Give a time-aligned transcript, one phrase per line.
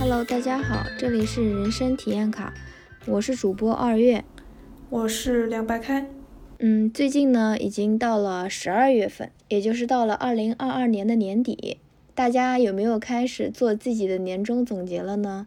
[0.00, 2.52] Hello，大家好，这里是人生体验卡，
[3.06, 4.24] 我是主播二月，
[4.90, 6.08] 我是凉白开。
[6.58, 11.78] 嗯，最近呢，已经到了十二月份，也就是到了二零二二年的年底，
[12.16, 15.46] 大家有没有开始做自己的年终总结了呢？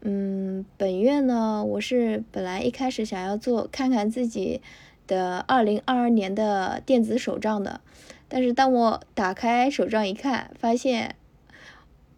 [0.00, 4.60] 嗯，本月呢，我是本来一开始想要做看看自己
[5.08, 7.80] 的二零二二年的电子手账的，
[8.28, 11.16] 但是当我打开手账一看，发现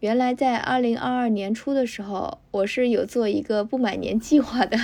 [0.01, 4.77] 原来在二零二二年初的时候，我是有做一个不买年计划的，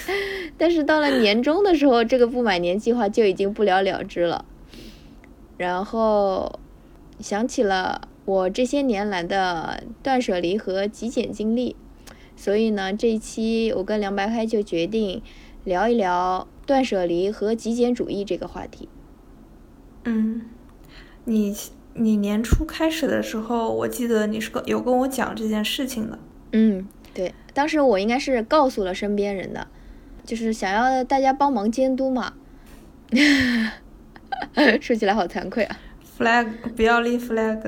[0.56, 4.44] 但是到了年终的时候，这个不买年计划就已经不了了之了，
[5.58, 6.60] 然后
[7.18, 11.74] 想起了我这些年来的断舍离和极简经历。
[12.36, 15.22] 所以呢，这一期我跟梁白开就决定
[15.64, 18.88] 聊一聊断舍离和极简主义这个话题。
[20.04, 20.42] 嗯，
[21.24, 21.54] 你
[21.94, 26.18] 你年初开始的时候，我记得你是跟有跟我讲这件事情的。
[26.52, 29.66] 嗯，对，当时我应该是告诉了身边人的，
[30.24, 32.34] 就是想要大家帮忙监督嘛。
[34.80, 35.78] 说起来好惭愧啊。
[36.18, 37.60] flag 不要立 flag。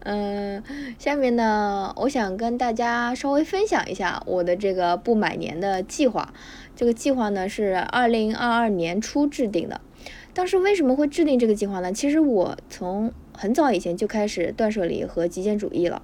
[0.00, 0.62] 嗯，
[0.98, 6.32] 下面呢，我想跟大家稍微分享一下我的这个不买年的计划。
[6.74, 9.80] 这个计划呢是二零二二年初制定的。
[10.32, 11.92] 当时为什么会制定这个计划呢？
[11.92, 16.02] 其实我从很早以前就开始断舍离和极简主义了。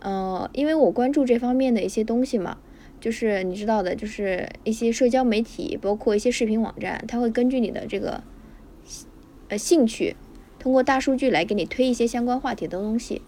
[0.00, 2.58] 嗯，因为我关注这方面的一些东西嘛，
[3.00, 8.22] 就是你知道的，就是一些社交媒体，包括一些视频网站，它会根据你的这个
[9.48, 10.16] 呃兴趣。
[10.58, 13.22] 通过大数据来给你推一些相关话题的东西，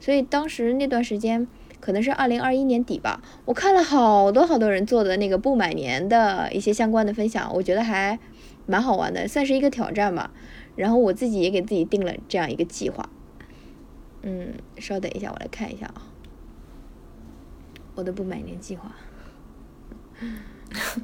[0.00, 1.46] 所以当时那段时间
[1.80, 8.18] 可能是二零二一年底吧，我看了好多好多人做的那个不买年的一些相关的分享，我觉得还
[8.66, 10.32] 蛮好玩的，算是一个挑战吧。
[10.74, 13.08] 然后我自己也给自己定了这样一个计划。
[14.22, 16.06] 嗯，稍等一下，我来看一下啊，
[17.94, 18.94] 我的不买年计划。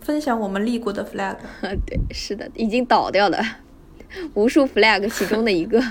[0.00, 1.36] 分享我们立过的 flag。
[1.84, 3.42] 对，是的，已经倒掉的。
[4.34, 5.82] 无数 flag 其中的一个，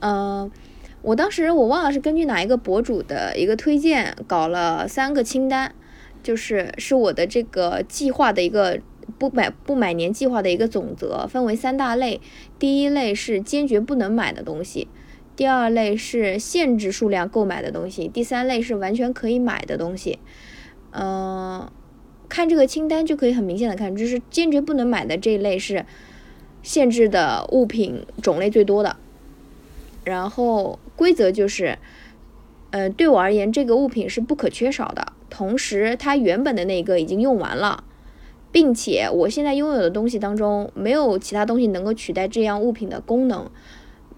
[0.00, 0.50] 嗯，
[1.02, 5.72] 我当时我忘了是根据哪一个博主的一个推荐搞了三个清单，
[6.22, 8.80] 就是是我的这个计划的一个
[9.18, 12.20] 不买不买年计划的一个总则，分为三大类。
[12.58, 14.88] 第一类是坚决不能买的东西，
[15.36, 20.18] 第二类是限制数量购买的东西，第三类是完全可以买的东西。
[20.92, 21.70] 嗯，
[22.28, 25.86] 看这个清单就可以很明显的看，就是坚决不能买的这一类是。
[26.62, 28.96] 限制的物品种类最多的，
[30.04, 31.78] 然后规则就是，
[32.70, 35.12] 呃，对我而言，这个物品是不可缺少的。
[35.28, 37.84] 同时，它原本的那个已经用完了，
[38.52, 43.50] 并且我现在拥有的东西当中没有其他东西能够取代这样物品的功能。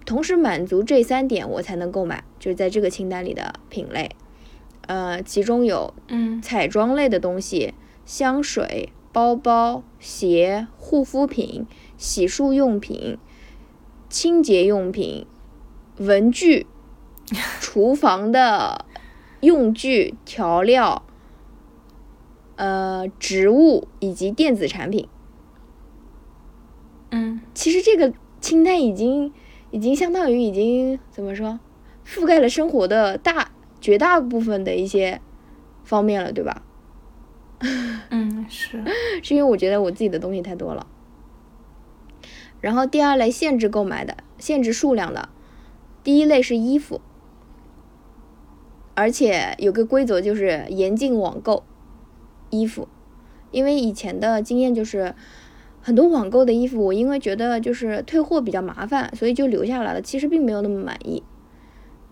[0.05, 2.23] 同时满足这三点，我才能购买。
[2.37, 4.11] 就是在这个清单里的品类，
[4.85, 7.73] 呃，其中有嗯彩妆类的东西，
[8.05, 11.65] 香水、包包、鞋、护肤品。
[11.97, 13.17] 洗漱用品、
[14.09, 15.25] 清洁用品、
[15.97, 16.67] 文具、
[17.59, 18.85] 厨房的
[19.41, 21.03] 用具、调料、
[22.55, 25.07] 呃，植物以及电子产品。
[27.11, 29.31] 嗯，其实这个清单已经
[29.71, 31.59] 已经相当于已经怎么说，
[32.05, 35.21] 覆盖了生活的大绝大部分的一些
[35.83, 36.63] 方面了，对吧？
[38.09, 38.83] 嗯，是，
[39.23, 40.85] 是因为我觉得我自己的东西太多了。
[42.65, 45.29] 然后第二类限制购买的，限制数量的，
[46.03, 46.99] 第一类是衣服，
[48.95, 51.63] 而且有个规则就是严禁网购
[52.49, 52.87] 衣服，
[53.51, 55.13] 因为以前的经验就是
[55.79, 61.21] 很多网购的衣服，我因为觉得就是退货比较麻烦，所以就留下来了，其实并没有那么满意。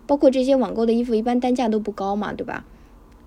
[0.06, 2.64] 包括这些网购的衣服，一般单价都不高嘛，对吧？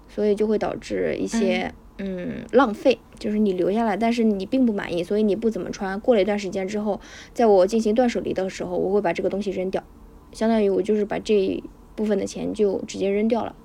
[0.08, 1.74] 所以就会导致一些。
[2.00, 6.00] 嗯，浪费就是你留下来，但是你并不满意，所以你不怎么穿。
[6.00, 7.02] 过了一段时间之后，
[7.34, 9.84] 在我进行断舍离的时候，我会把这个东西扔掉，
[10.32, 11.64] 相当于我就是把这
[11.96, 13.56] 部分的钱就直接扔掉了。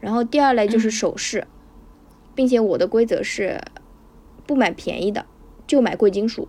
[0.00, 1.46] 然后第二类就是首饰，
[2.34, 3.60] 并且我的规则是
[4.44, 5.26] 不买便宜的，
[5.68, 6.48] 就买贵金属，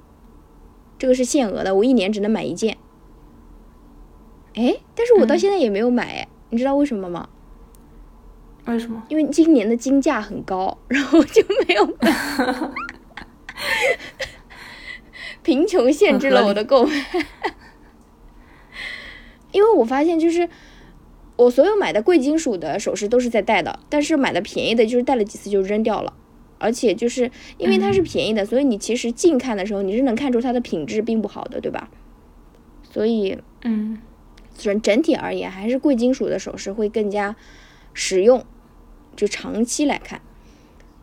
[0.98, 2.77] 这个是限额的，我一年只能买一件。
[4.56, 7.30] 哎，但是我到现在也没有买，哎，你知道为什么吗？
[8.68, 9.02] 为什么？
[9.10, 12.12] 因为今年的金价很高， 然后就没有买。
[15.42, 16.92] 贫穷限制了我的购买。
[19.54, 20.50] 因为我发现，就是
[21.38, 26.13] 我所有买的贵金属的首饰都是在戴的，但是买的便宜的，就是戴了几次就扔掉了。
[26.60, 31.90] 而且就是因为它是便宜的，所以你其实近看的时候你是能看出它的品质并不好的，对吧？
[32.92, 34.00] 所以，嗯，
[34.58, 37.36] 整整体而言，还是贵金属的首饰会更加
[37.94, 38.44] 实用，
[39.18, 40.22] 就长期来看。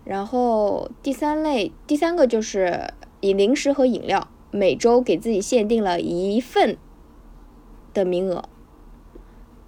[0.04, 6.78] 然后第三类，第三个就是以零食和饮料，每周给自己限定了一份
[7.92, 8.44] 的名额，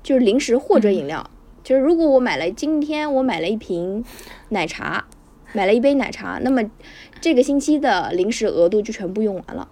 [0.02, 1.28] 就是零食或者饮料。
[1.64, 4.04] 就是如果我买了今天我买了一瓶
[4.50, 5.06] 奶茶，
[5.52, 6.70] 买了一杯奶茶，那么
[7.20, 9.68] 这个星期的零食额度就全部用完了，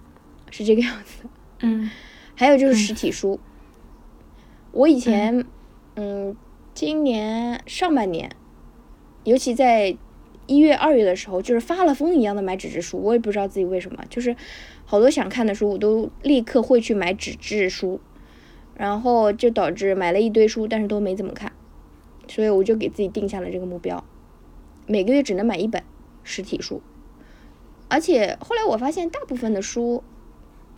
[0.51, 1.29] 是这个样子。
[1.61, 1.89] 嗯，
[2.35, 3.39] 还有就是实体书，
[4.73, 5.45] 我以前，
[5.95, 6.35] 嗯，
[6.75, 8.31] 今年上半年，
[9.25, 9.97] 尤其在
[10.47, 14.37] 一月、二月的时候，就是发了疯一样的买纸质书，我也不知道自己为什么，就是
[14.85, 18.01] 好多想看的书，我都立刻会去买纸质书，
[18.77, 21.53] 然后就导致买了一堆书，但是都没怎么看。
[22.29, 24.03] 所以我就给自己定下了这个目标，
[24.87, 25.83] 每个月只能买一本
[26.23, 26.81] 实体书，
[27.89, 30.03] 而且后来我发现大部分的书，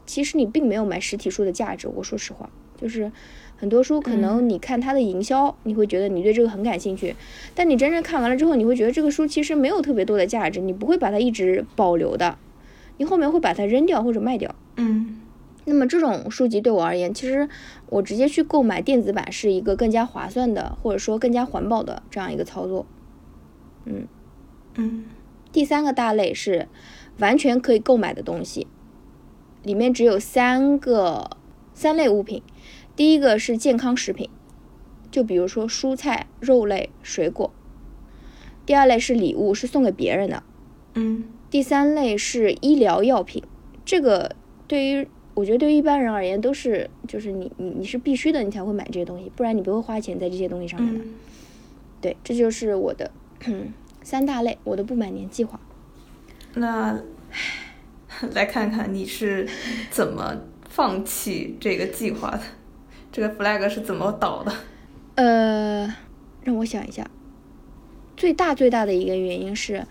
[0.07, 1.87] 其实你并没有买实体书的价值。
[1.89, 3.11] 我说实话，就是
[3.57, 7.17] 很多书可能你看它的营销，你会觉得你对这个很感兴趣，
[7.55, 12.39] 但你真正看完了之后，你会觉得这个书其实没有特别多的价值，你不会把它一直保留的，
[12.99, 14.55] 你后面会把它扔掉或者卖掉。
[14.77, 15.21] 嗯。
[15.69, 17.49] 那么这种书籍对我而言，其实
[17.89, 22.87] 我直接去购买电子版是一个更加划算的，或者说更加环保的这样一个操作。
[23.85, 24.07] 嗯
[24.77, 25.05] 嗯。
[25.51, 26.69] 第三个大类是
[27.19, 28.69] 完全可以购买的东西，
[29.65, 31.31] 里面只有三个
[31.75, 32.43] 三类物品。
[32.97, 34.29] 第一个是健康食品，
[35.11, 37.53] 就比如说蔬菜、肉类、水果。
[38.65, 40.43] 第二类是礼物，是送给别人的。
[40.95, 41.25] 嗯。
[41.49, 43.45] 第三类是医疗药品，
[43.85, 44.35] 这个
[44.67, 45.07] 对于。
[45.35, 51.05] 我觉得对于一般人而言，都是就是你你你是必须的，你才会买这些东西，不然你不会花钱在这些东西上面的。
[52.01, 53.11] 对，这就是我的
[54.03, 55.61] 三大类，我的不买年计划。
[56.55, 56.99] 那
[58.33, 59.47] 来看看你是
[59.91, 60.35] 怎么
[60.71, 62.41] 放弃这个计划的？
[63.17, 64.53] 这个 flag 是怎么倒的？
[65.15, 65.91] 呃，
[66.43, 67.11] 让我想一下，
[68.15, 69.87] 最大最大的一个原因是，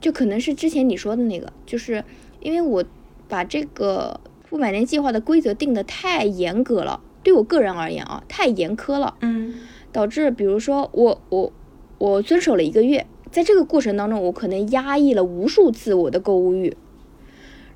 [0.00, 2.04] 就可能是之前你说的那个，就是
[2.38, 2.84] 因为我
[3.28, 4.20] 把这个。
[4.48, 9.16] 不买年计划的规则定的太严格了，对我个人而言啊，太严苛了。
[9.20, 9.56] 嗯，
[9.92, 11.52] 导致比如说我我
[11.98, 16.74] 我遵守了一个月，在这个过程当中，我可能压抑了无数次我的购物欲，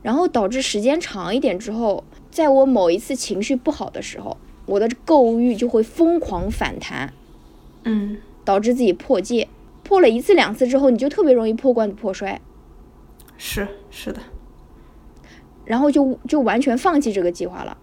[0.01, 7.13] 然后导致时间长一点之后，在我某一次情绪不好的时候，我的购物欲就会疯狂反弹。
[7.85, 9.49] 嗯，导致自己破戒，
[9.83, 12.41] 破了一次两次之后，你就特别容易破罐子破摔。
[13.37, 14.21] 是是的。
[15.65, 17.79] 然后就就完全放弃这个计划了，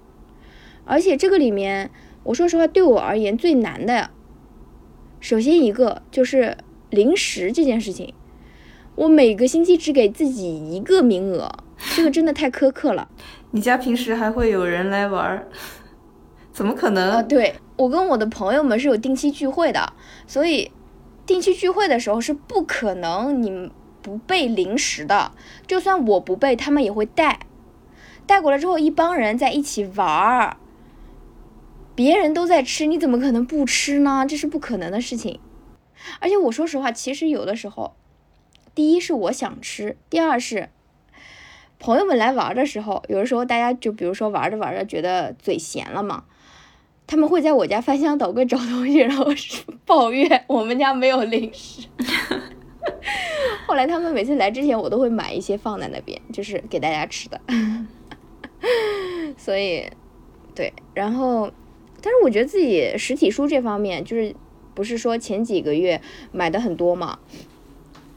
[0.83, 1.89] 而且这个里面，
[2.23, 4.09] 我说实话，对我而言最难的，
[5.21, 6.57] 首先一个就是
[6.89, 8.13] 零食这件事情，
[8.95, 11.49] 我每个星期只给自己一个名额，
[11.95, 13.09] 这个真的太苛刻了。
[13.51, 15.47] 你家平时还会有人来玩？
[16.59, 17.11] 怎么可能？
[17.11, 19.93] 啊，对我跟我的朋友们是有定期聚会的，
[20.27, 20.69] 所以
[21.25, 23.71] 定期聚会的时候是不可能你
[24.01, 25.31] 不备零食的，
[25.65, 27.39] 就算我不备，他们也会带。
[28.27, 30.57] 带过来之后，一帮人在一起玩儿，
[31.95, 34.25] 别人都在吃，你怎么可能不吃呢？
[34.27, 35.39] 这是不可能的事情。
[36.19, 37.95] 而且我说实话，其实有的时候，
[38.75, 40.67] 第一是我想吃，第二是
[41.79, 46.25] 朋友们来玩的时候，有的时候大家就比如说玩着玩着觉得嘴咸了嘛，
[47.09, 49.25] 他们会在我家翻箱倒柜找东西，然后
[49.83, 51.87] 抱怨我们家没有零食。
[53.65, 57.41] 后来他们每次来之前，我都会买一些放在那边，就是给大家吃的。
[59.35, 59.89] 所以，
[60.53, 61.51] 对，然后，
[61.99, 64.35] 但是我觉得自己实体书这方面，就是
[64.75, 65.99] 不是说前几个月
[66.31, 67.17] 买的很多嘛，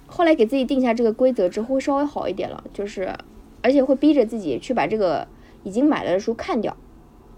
[0.07, 3.15] 后来给自己定下这个规则之后，会稍微好一点了，就是，
[3.63, 5.27] 而且会逼着自己去把这个
[5.63, 6.77] 已经买了的书看掉，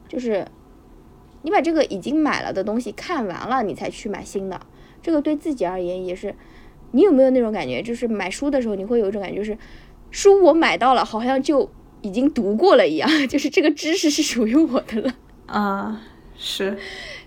[0.08, 0.48] 就是
[1.44, 4.60] 你把这个已经买了的东西看完了，你才去买新的，
[5.00, 6.34] 这个对自己而言也是，
[6.90, 7.80] 你有没有那种感觉？
[7.80, 9.56] 就是买书的时候，你会有一种感觉，就是
[10.10, 11.70] 书我买到了，好像就。
[12.02, 15.14] 已经读过了一样， 就是这个知识是属于我的了
[15.46, 16.02] 啊，
[16.36, 16.76] 是，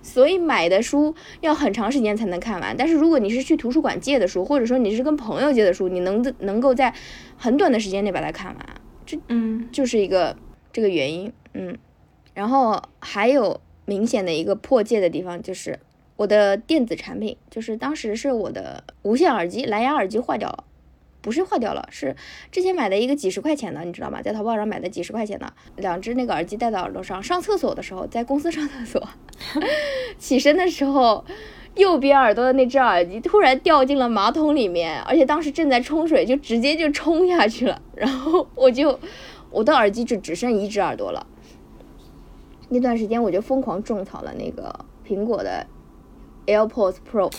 [0.03, 2.77] 所以买的书要很长时间才能看完。
[2.77, 6.93] 但是如果你是去图书馆借的书，或者说你是跟朋友借的书，你能能够在
[7.36, 8.65] 很短的时间内把它看完，
[9.03, 10.38] 这嗯就是一个
[10.71, 11.75] 这个原因，嗯。
[12.36, 15.79] 然后还有明显的一个破戒的地方，就是
[16.17, 20.65] 我的电子产品，就是当时是我的无线耳机蓝牙耳机坏掉了。
[21.20, 22.15] 不是坏掉了，是
[22.51, 24.22] 之前买的一个几十块钱的，你知道吗？
[24.22, 29.10] 在淘宝上买的几十块钱的两只那个耳机戴在耳朵上，上厕所的时候，在公司上厕所，
[30.17, 31.25] 起身的时候
[31.75, 37.82] 右边耳朵的那只耳机突然掉进了马桶里面，而且当时正在冲水，就直接就冲下去了。
[37.96, 38.98] 然后我就
[39.51, 41.27] 我的耳机就只剩一只耳朵了。
[42.69, 44.74] 那段时间我就疯狂种草了那个
[45.05, 45.65] 苹果的
[46.45, 47.31] AirPods Pro，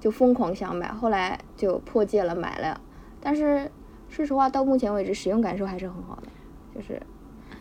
[0.00, 2.80] 就疯狂想买，后来就破戒了，买了。
[3.20, 3.70] 但是
[4.08, 6.28] 说实话，到目前为止使用感受还是很好的，
[6.74, 7.00] 就是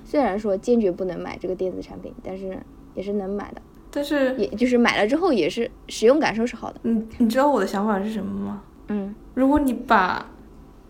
[0.03, 2.57] 虽然说坚决不能买这个电子产品，但是
[2.93, 3.61] 也是能买的。
[3.93, 6.79] 但是也就是买了之后也是使用感受是好的。
[6.83, 8.63] 你你知道我的想法是什么吗？
[8.87, 10.25] 嗯，如果你把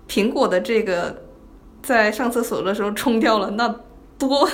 [0.08, 1.24] 苹果的这个
[1.81, 3.75] 在上厕所的时候冲掉了，那
[4.22, 4.50] 多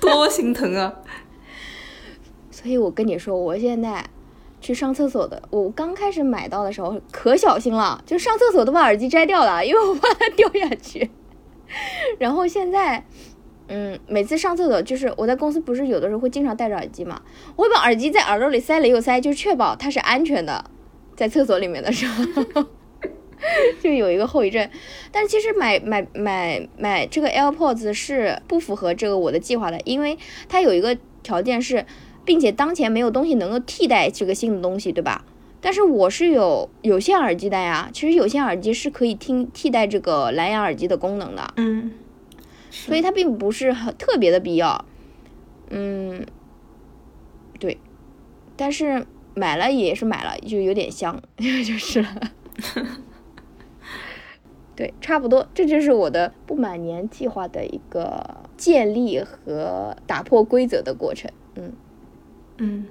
[0.00, 0.92] 多心疼啊！
[2.50, 4.04] 所以我跟你说，我现在
[4.60, 11.10] 去上厕所的，我刚开始买到的时候可小心了，就上厕所都把耳机摘掉了，因为我怕它掉下去。
[12.18, 13.04] 然后现在。
[13.66, 17.22] 嗯，每次上厕所就是我在公司不是有的时候会经常戴着耳机嘛，
[17.56, 20.62] 我会把耳机在耳朵里塞了又塞，就确保它是安全的，
[21.16, 22.62] 在厕所里面的时候，
[23.82, 24.68] 就有一个后遗症。
[25.10, 31.84] 但其实买买买买这个 AirPods 是不符合这个我的计划的，因为它有一个条件是，
[32.24, 35.24] 并且当前没有东西能够替代这个新的东西，对吧？
[35.60, 41.54] 但是我是有有线耳机的呀，其实有线耳机是可以听替代这个蓝牙耳机的功能的。
[41.56, 41.92] 嗯。
[42.70, 44.84] 所以它并不是很特别的必要，
[45.70, 46.26] 嗯，
[47.60, 47.78] 对，
[48.56, 52.08] 但是买了也是买了，就有点香， 就是了。
[54.76, 58.22] 对，差不多，这就是我的不满年计划的一个
[58.56, 61.30] 建立和打破规则的过程。
[61.54, 61.72] 嗯
[62.58, 62.86] 嗯，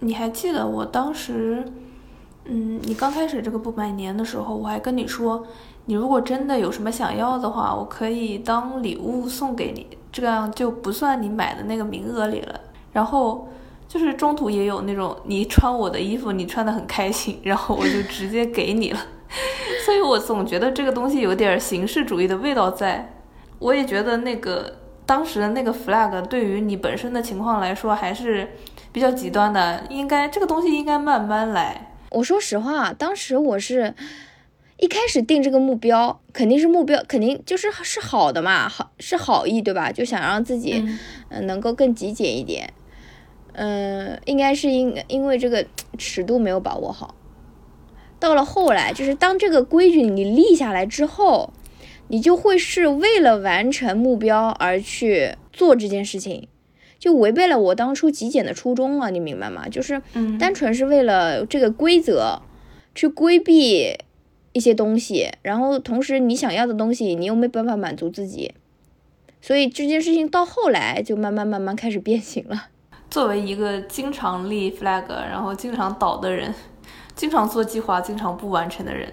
[0.00, 1.64] 你还记得我当时？
[2.48, 5.44] 嗯，你刚开始这个不买年的时候，我还跟你说，
[5.86, 12.60] 你如果真的有什么想要的话，我可以当礼物送给你，这样就不算你买的那个名额里了。
[12.92, 13.48] 然后
[13.88, 19.06] 就是中途也有那种你穿我的衣服，你穿的很开心，然后我就直接给你了。
[19.84, 23.12] 所以我总觉得这个东西有点形式主义的味道在。
[23.58, 24.76] 我也觉得那个
[25.06, 28.46] 当时的那个 flag 对于你本身的情况来说还是
[28.92, 31.92] 比较极端的，应该这个东西应该慢慢来。
[32.10, 33.94] 我说实话，当时我是
[34.76, 39.90] 一开始定这个目标，肯定是目标，肯定就是是好的嘛，好是好意，对吧？
[39.90, 40.84] 就想让自己
[41.30, 42.85] 嗯能够更极简一点，嗯，
[43.56, 45.66] 嗯应该是因因为这个
[45.98, 47.14] 尺度没有把握好。
[48.20, 51.52] 到了后来，就是当这个规矩你立下来之后，
[52.08, 56.48] 你就会是为了完成目标而去做这件事情。
[56.98, 59.68] 就违背了我当初极简的初衷了，你明白吗？
[59.68, 60.00] 就是
[60.40, 62.40] 单纯是为了这个规则
[62.94, 63.96] 去规避
[64.52, 68.54] 一些东西，然后同时你想要的东西你又没办法满足自己，
[69.42, 72.68] 所以这件事情到后来就慢慢慢慢开始变形了。
[73.16, 76.54] 作为一个经常立 flag，然后经常倒的人，
[77.16, 79.10] 经常做计划、经常不完成的人，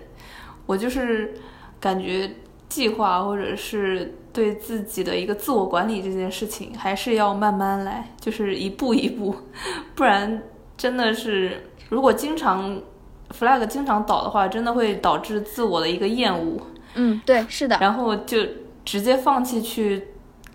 [0.66, 1.34] 我就是
[1.80, 2.30] 感觉
[2.68, 4.16] 计划或者是。
[4.34, 9.36] 对自己的一个自我管理这件事情，还是要慢慢来，就是一步一步，
[9.94, 10.42] 不然
[10.76, 12.82] 真的是，如果经常
[13.30, 16.60] flag 经常倒的话，真的会导致自我的一个厌恶。
[16.96, 17.78] 嗯，对，是的。
[17.80, 18.40] 然后就
[18.84, 20.08] 直接放弃去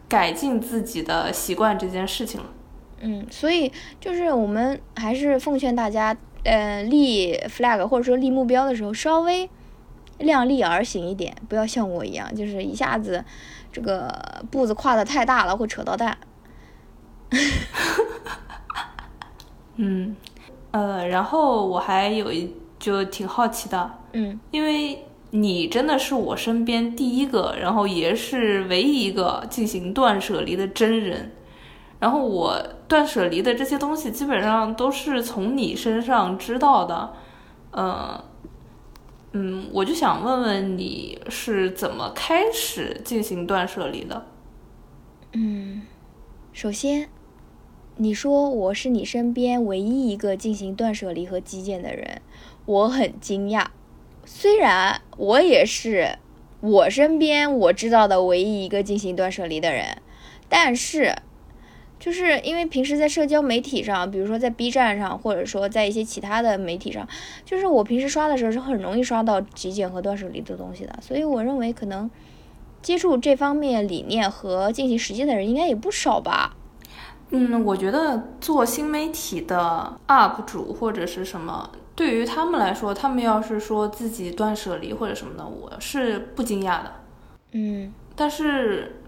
[0.08, 2.46] 改进自己的习惯这件事情了。
[3.00, 9.48] 嗯，所以就是我们还是奉劝大家，呃，立 flag 或者说立目标的时候，稍微
[10.18, 13.24] 量力而行一点，不要像我一样，就是一下子。
[13.70, 16.16] 这个步子跨的太大了，会扯到蛋。
[19.76, 20.16] 嗯，
[20.70, 31.30] 呃，然后我还有一就挺好奇的，嗯，因为你真的是我身边第一个，然后也是唯一一个进行断舍离的真人。
[32.00, 37.12] 然后我断舍离的这些东西，基本上都是从你身上知道的，
[37.72, 38.24] 呃。
[39.32, 44.24] 嗯，我就想问问你是怎么开始进行断舍离的？
[45.34, 45.82] 嗯，
[46.50, 47.10] 首先，
[47.96, 52.22] 你说我是你身边唯一一个进行断舍离和极简的人，
[52.64, 53.66] 我很惊讶。
[54.24, 56.18] 虽然我也是
[56.60, 60.00] 我身边我知道的唯一一个进行断舍离的人，
[60.48, 61.14] 但是。
[61.98, 67.06] 就是因为平时在社交媒体上，比如说在 B 站上，或者说在一些其他的媒体上，
[67.44, 72.08] 就是我平时刷的时候是很容易刷到极简和断舍离的东西的，所以我认为可能
[72.80, 76.54] 接触这方面理念和进行实践的人应该也不少吧。
[77.30, 86.92] 嗯，我觉得做新媒体的 UP 主或者是什么，对于他们来说，他们要是说自己断舍离或者什么的，我是不惊讶的。
[87.52, 89.02] 嗯，但是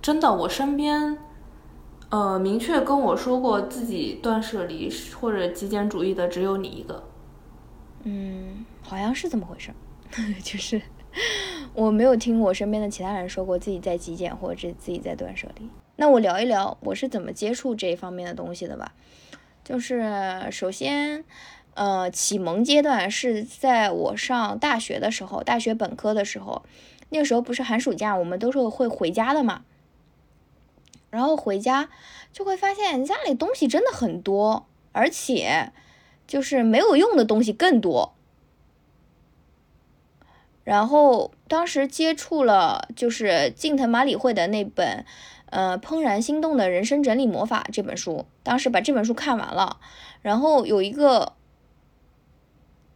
[0.00, 1.18] 真的，我身边。
[2.08, 7.02] 呃，明确跟我说过自己断舍离或者极简主义的只有你一个。
[8.04, 9.72] 嗯，好像是这么回事，
[10.42, 10.80] 就是
[11.74, 15.68] 我没有听我身边的其他人说过自己在极简或者自己在断舍离。
[15.96, 18.92] 那我聊一聊我是怎么接触这一方面的东西的吧。
[19.64, 21.24] 就是首先，
[21.74, 26.62] 呃，启蒙阶段是在我上大学的时候，大学本科的时候，
[27.08, 29.62] 那个时候不是寒暑假，我们都是会回家的嘛。
[31.16, 31.88] 然后回家
[32.32, 35.72] 就会发现家里东西真的很多，而且
[36.26, 38.14] 就是没有用的东西更多。
[40.62, 45.04] 然后当时接触了就是近藤麻里惠的那本。
[45.48, 49.78] 呃，怦然心动的人生整理魔法这本书，当时把这本书看完了，
[50.20, 51.34] 然后有一个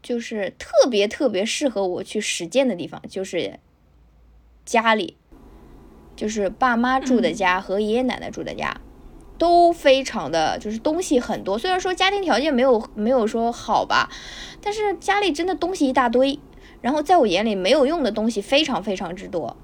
[0.02, 3.60] 就是特别特别适合我去实践的地方，就是
[4.64, 5.16] 家里，
[6.20, 8.78] 就是爸妈住的家和爷爷奶奶住的家，
[9.38, 11.58] 都非常的就是东西很多。
[11.58, 14.10] 虽然说家庭条件没有没有说好吧，
[14.60, 16.38] 但是家里真的东西一大堆，
[16.82, 19.56] 然后在我眼里没有用的东西非常非常之多。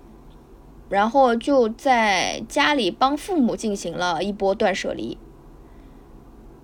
[0.88, 5.18] 然后就在家里帮父母进行了一波断舍离，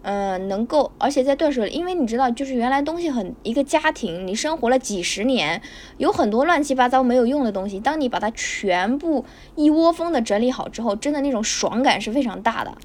[0.02, 5.62] 嗯，能够，而且在断舍离，因为你知道，就是原来东西很一个家庭，你生活了几十年，
[5.98, 12.76] 有很多乱七八糟没有用的东西，当你把它全部一窝蜂的整理好之后，真的那种爽感是非常大的。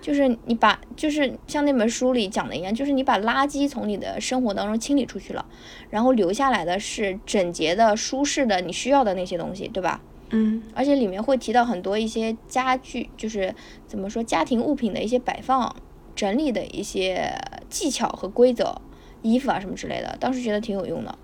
[0.00, 5.44] 就是你把，就是像那本书里讲的一样，就是你把垃圾从你的生活当中清理出去了，
[5.88, 10.02] 然后留下来的是整洁的、舒适的、你需要的那些东西，对吧？
[10.34, 10.62] 嗯。
[10.74, 13.54] 而且里面会提到很多一些家具，就是
[13.86, 15.74] 怎么说家庭物品的一些摆放、
[16.14, 17.32] 整理的一些
[17.70, 18.80] 技巧和规则，
[19.22, 21.18] 衣服啊什么之类的，当时觉得挺有用的。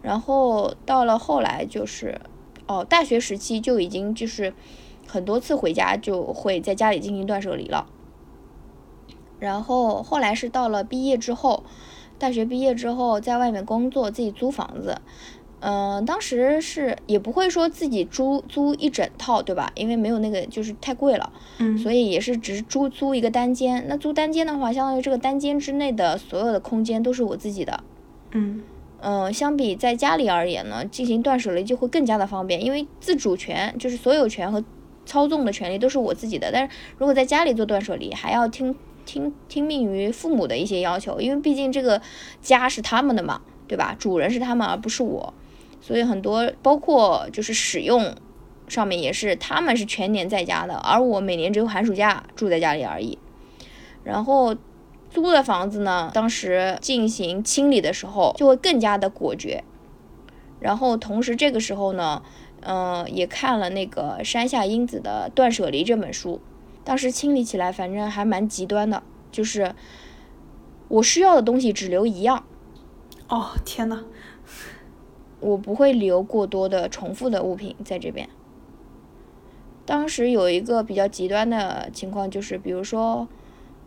[0.00, 2.20] 然后到了后来就是，
[2.66, 4.54] 哦，大学时期就已经就是。
[5.04, 7.86] 很多次回家就会在家里进行断舍离了，
[9.38, 11.64] 然后后来是到了毕业之后，
[12.18, 15.02] 大学毕业之后在外面工作，自己租房子，
[15.62, 19.70] 嗯，当时是也不会说自己租租一整套，对吧？
[19.76, 23.84] 因为没有那个就是太贵了，嗯，所以也是只是租租一个单间。
[23.88, 27.84] 那租单间的话，相当于这个单间之内的所有的空间都是我自己的，
[28.32, 28.62] 嗯
[29.00, 34.62] 嗯，相比在家里而言呢，进行断舍离就会更加的方便，因为自主权就是所有权和。
[35.04, 38.72] 操纵的权利都是我自己的，但是如果在家里做断舍离，还要听
[39.04, 42.00] 听听命于父母的一些要求，因为毕竟这个
[42.40, 43.96] 家是他们的嘛，对吧？
[43.98, 45.34] 主人是他们，而不是我，
[45.82, 48.14] 所以很多包括就是使用
[48.68, 53.18] 上面也是他们是全年在家的，而我每年只有寒暑假住在家里而已。
[54.02, 54.56] 然后
[55.10, 59.62] 租的房子呢，当时进行清理的时候就会更加的果决，
[60.60, 62.22] 然后同时这个时候呢。
[62.64, 66.40] 嗯，也看了那个山下英子的《断舍离》这本书，
[66.84, 69.74] 当时清理起来反正还蛮极端的，就是
[70.86, 72.44] 我需要的东西只留一样。
[73.26, 74.04] 哦，天呐，
[75.42, 78.28] 我不会留过多的重复的物品在这边。
[79.84, 83.28] 当时有一个比较极端的情况，就是比如说，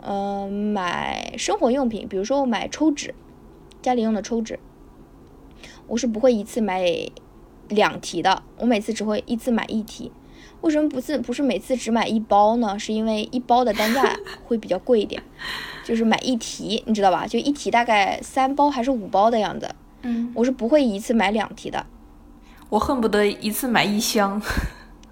[0.01, 3.15] 嗯，买生活用品，比如说我买抽纸，
[3.81, 4.59] 家里用的抽纸，
[5.87, 6.85] 我是不会一次买。
[7.67, 10.11] 两提的，我每次只会一次买一提。
[10.61, 12.77] 为什么不是不是每次只买一包呢？
[12.77, 15.23] 是因为一包的单价会比较贵一点，
[15.83, 17.25] 就是买一提，你知道吧？
[17.25, 19.73] 就一提大概三包还是五包的样子。
[20.05, 21.85] 嗯，我是不会一次买两提的，
[22.69, 24.41] 我恨不得一次买一箱。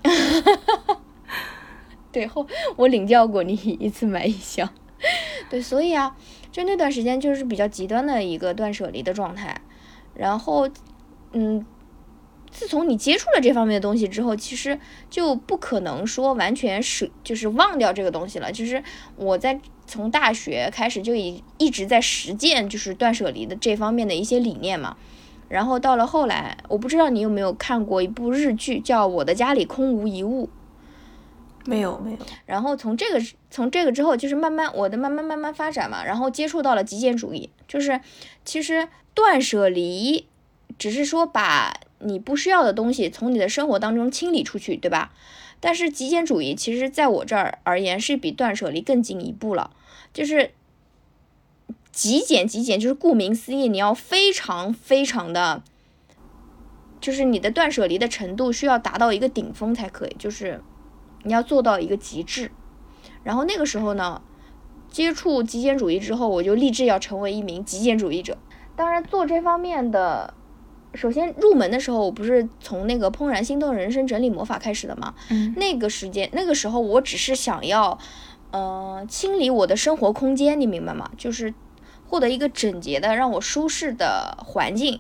[2.12, 4.70] 对，后我领教过你一次买一箱。
[5.50, 6.16] 对，所以啊，
[6.52, 9.60] 就那段时间就是比较极端的一个断舍离的状态，
[10.14, 10.70] 然后，
[11.32, 11.66] 嗯。
[12.52, 14.80] 自从你接触了这方面的东西之后，其实
[15.10, 18.52] 就不可能说完全舍就是忘掉这个东西了。
[18.52, 18.84] 就是
[19.16, 24.98] 我在从大学开始就已一直在实践，就是断舍离的这方面的一些理念嘛。
[25.50, 30.46] 然后到了后来，我不知道你有没有看过一部日剧，叫《我的家里空无一物》。
[31.66, 32.18] 没有，没有。
[32.46, 38.02] 然后从这个从这个之后，就是慢慢我的慢慢慢慢发展嘛，然后接触到了极简主义，就是
[38.44, 40.28] 其实断舍离
[40.78, 41.74] 只是说把。
[42.06, 45.14] 你不需要的东西从你的生活当中清理出去，对吧？
[45.66, 49.72] 但是极简主义其实在我这儿而言是比断舍离更进一步了，
[50.12, 50.52] 就是
[51.90, 55.64] 极简，极简就是顾名思义，你要非常非常的，
[57.00, 60.62] 就是你的断舍离的程度需要达到一个顶峰才可以，就是
[61.24, 62.52] 你要做到一个极致。
[63.24, 64.22] 然后那个时候呢，
[64.92, 68.38] 接触极简主义之后，我就立志要成为一名极简主义者。
[68.76, 70.34] 当然，做这方面的。
[70.94, 75.14] 首先入门的时候，我不是从那个《怦然心动人生整理魔法》开始的嘛？
[75.30, 77.98] 嗯那个时间，那个时候我只是想要，
[78.52, 81.10] 呃，清理我的生活空间，你明白吗？
[81.18, 81.54] 就是
[82.08, 85.00] 获得一个整洁的、让我舒适的环境，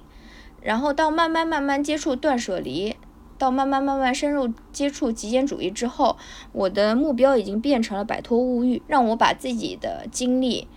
[0.61, 2.95] 然后到慢慢慢慢接触断舍离，
[3.37, 6.17] 到慢慢慢慢深入接触极简主义之后，
[6.53, 10.67] 我的目标已经变成了摆脱物欲，让我把自己的精力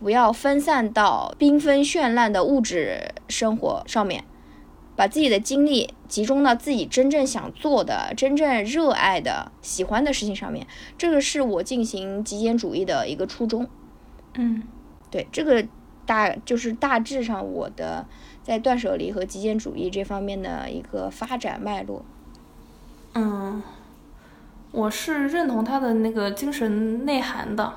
[0.00, 4.24] 不要分散到缤纷绚烂的物质生活上面。
[4.96, 13.68] 把自己的精力集中到自己真正想做的、真正热爱的、喜欢的事情上面，这个是我进行极简主义的一个初衷。
[14.34, 14.62] 嗯
[15.10, 15.64] 对，这个
[16.04, 18.06] 大就是大致上我的
[18.42, 22.04] 在断舍离和极简主义这方面的一个发展脉络。
[23.14, 23.62] 嗯，
[24.72, 27.72] 我是认同他的那个精神内涵的，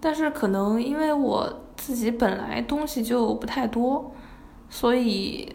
[0.00, 4.12] 但是可能因为我自己本来东西就不太多，
[4.70, 5.52] 所以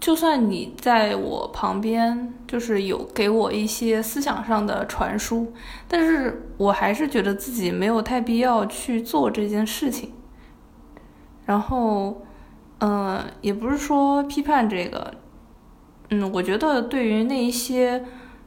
[0.00, 5.52] 就算你在我旁边，就是有给我一些思想上的传输，
[5.88, 10.12] 但是我还是觉得自己没有太必要去做这件事情。
[11.44, 12.22] 然后，
[12.78, 15.14] 嗯、也不是说批判这个，
[16.10, 18.04] 嗯，我觉得对于那一些，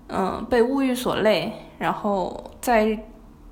[0.08, 3.06] 嗯、被物欲所累，然后在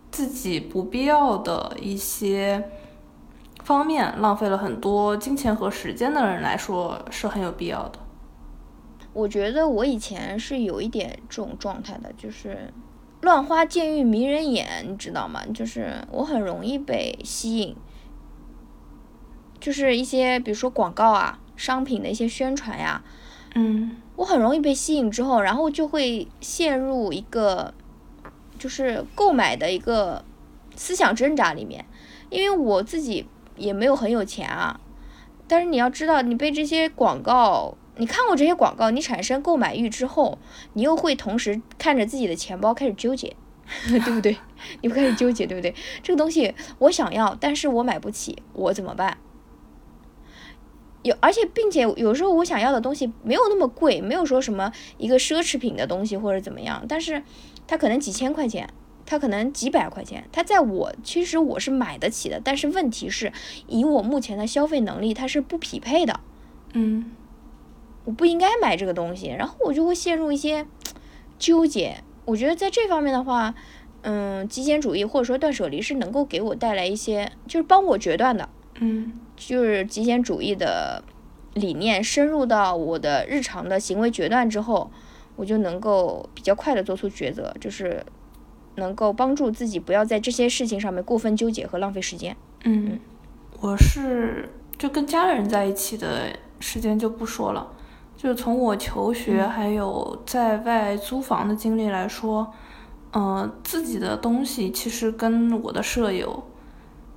[0.10, 2.64] 自己不必要的一些
[3.70, 8.00] 方面浪费了很多金钱和时间的人来说，是很有必要的。
[9.14, 12.74] 我觉得我以前是有一点这种状态的，就是
[13.22, 15.44] 乱花渐欲迷人眼，你知道吗？
[15.54, 17.76] 就是我很容易被吸引，
[19.60, 23.04] 就是一些比如说广告啊、商品的一些宣传呀，
[23.54, 27.72] 嗯我很容易被吸引之后，然后就会陷入一个
[28.58, 30.26] 就是购买的一个
[30.76, 31.86] 思想挣扎里面，
[32.32, 33.28] 因为我自己
[33.60, 34.80] 也没有很有钱啊，
[35.48, 40.40] 但是你要知道，你被这些广告，你看过这些广告，你产生购买欲之后，
[40.74, 43.36] 你又会同时看着自己的钱包开始纠结，
[43.88, 44.38] 对不对？
[44.82, 45.76] 你会开始纠结，对不对？
[46.02, 49.18] 这个东西我想要，但是我买不起，我怎么办？
[51.04, 57.24] 有，而且并且有时候我想要的东西没有那么贵，没有说什么一个奢侈品的东西或者怎么样，但是
[57.68, 58.70] 它可能几千块钱，
[59.10, 63.34] 它可能几百块钱，它在我其实我是买得起的，但是问题是
[63.66, 66.20] 以我目前的消费能力，它是不匹配的，
[66.74, 67.12] 嗯
[68.06, 70.68] 我不应该买这个东西，然后我就会陷入一些
[71.40, 72.04] 纠结。
[72.26, 73.56] 我觉得在这方面的话，
[74.04, 78.48] 嗯，极简主义或者说断舍离是能够给我带来一些，就是帮我决断的。
[78.76, 81.04] 嗯就是极简主义的
[81.56, 84.92] 理念深入到我的日常的行为决断之后，
[85.36, 88.06] 我就能够比较快的做出抉择，就是
[88.80, 92.36] 能够帮助自己不要在这些事情上面过分纠结和浪费时间。
[92.64, 93.00] 嗯，
[93.62, 97.68] 我是就跟家人在一起的时间就不说了，
[98.18, 99.50] 就从我求学嗯。
[99.50, 102.52] 还有在外租房的经历来说，
[103.14, 106.44] 嗯、自己的东西其实跟我的舍友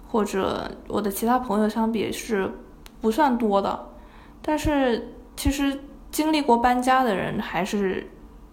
[0.08, 2.50] 或者我的其他朋友相比是
[3.00, 3.88] 不算多的，
[4.40, 8.06] 但是其实经历过搬家的人还是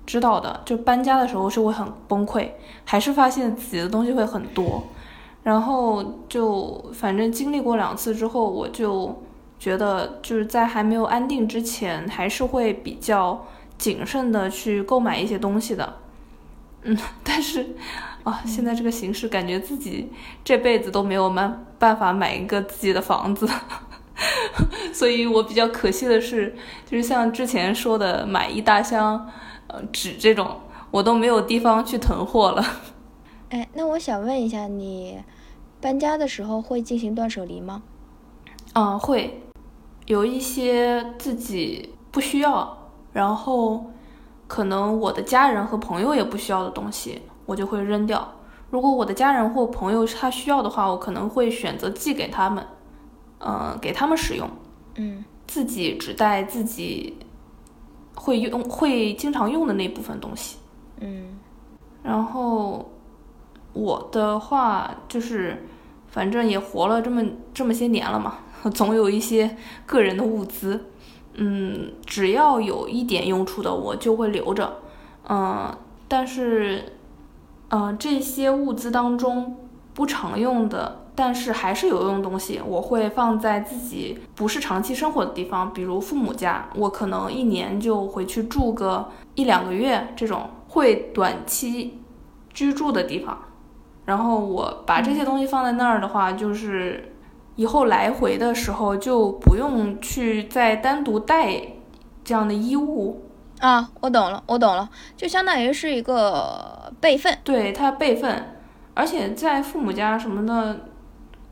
[0.09, 2.49] 知道的，就搬家的时候是会很崩溃，
[2.83, 4.83] 还是发现自己的东西会很多。
[5.43, 9.21] 然后就反正经历过两次之后，我就
[9.59, 13.45] 觉得就是在还没有安定之前，还是会比较
[13.77, 15.97] 谨慎的去购买一些东西的。
[16.81, 17.75] 嗯，但是
[18.23, 20.11] 啊，现在这个形势，感觉自己
[20.43, 23.47] 这辈子都没有办办法买一个自己的房子，
[24.91, 26.55] 所以我比较可惜的是，
[26.89, 29.29] 就是像之前说的买一大箱
[29.69, 30.59] 呃纸这种，
[30.91, 32.63] 我都没有地方去囤货了。
[33.49, 35.17] 哎，那我想问一下，你
[35.81, 37.81] 搬家的时候会进行断舍离吗？
[38.73, 39.41] 嗯，会
[40.05, 43.85] 有一些自己不需要，然后
[44.47, 48.35] 可能我的家人和朋友也不需要的东西，我就会扔掉。
[48.69, 52.63] 如果我的家人或朋友他需要的话，我可能会选择寄给他们，
[53.39, 54.47] 呃，给他们使用，
[54.95, 57.17] 嗯自己只带自己
[58.19, 60.57] 会用、会经常用的那部分东西。
[60.99, 61.39] 嗯
[62.03, 62.91] 然后
[63.71, 65.65] 我的话就是，
[66.07, 68.39] 反正也活了这么这么些年了嘛，
[68.75, 69.55] 总有一些
[69.85, 70.85] 个人的物资，
[71.35, 74.79] 嗯，只要有一点用处的，我就会留着，
[75.29, 75.73] 嗯，
[76.07, 76.93] 但是，
[77.69, 79.55] 嗯，这些物资当中
[79.93, 81.05] 不常用的。
[81.21, 89.05] 但是还是有用的东西，我会放在自己不是长期生活的地方，比如父母家，我可能一年就回去住个
[89.35, 91.99] 一两个月这种会短期
[92.53, 93.37] 居住的地方。
[94.05, 97.13] 然后我把这些东西放在那儿的话，就是
[97.57, 101.61] 以后来回的时候就不用去再单独带
[102.23, 103.25] 这样的衣物。
[103.59, 107.37] 啊，我懂了，我懂了，就相当于是一个备份。
[107.43, 108.55] 对它备份，
[108.93, 110.79] 而且在父母家什么的，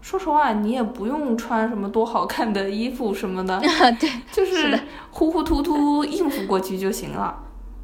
[0.07, 3.59] 说实话，你也不用穿什么多好看的衣服什么的，
[3.99, 4.79] 对，就是是
[5.11, 7.37] 糊糊涂涂应付过去就行了，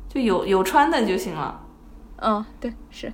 [0.07, 1.59] 就有有穿的就行了。
[2.21, 3.11] 嗯，对，是。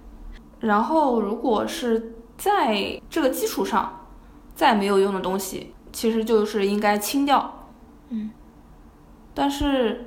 [0.60, 4.06] 然后，如果是在这个基础上
[4.54, 7.66] 再没有用的东西，其实就是应该清掉。
[8.10, 8.30] 嗯，
[9.34, 10.06] 但是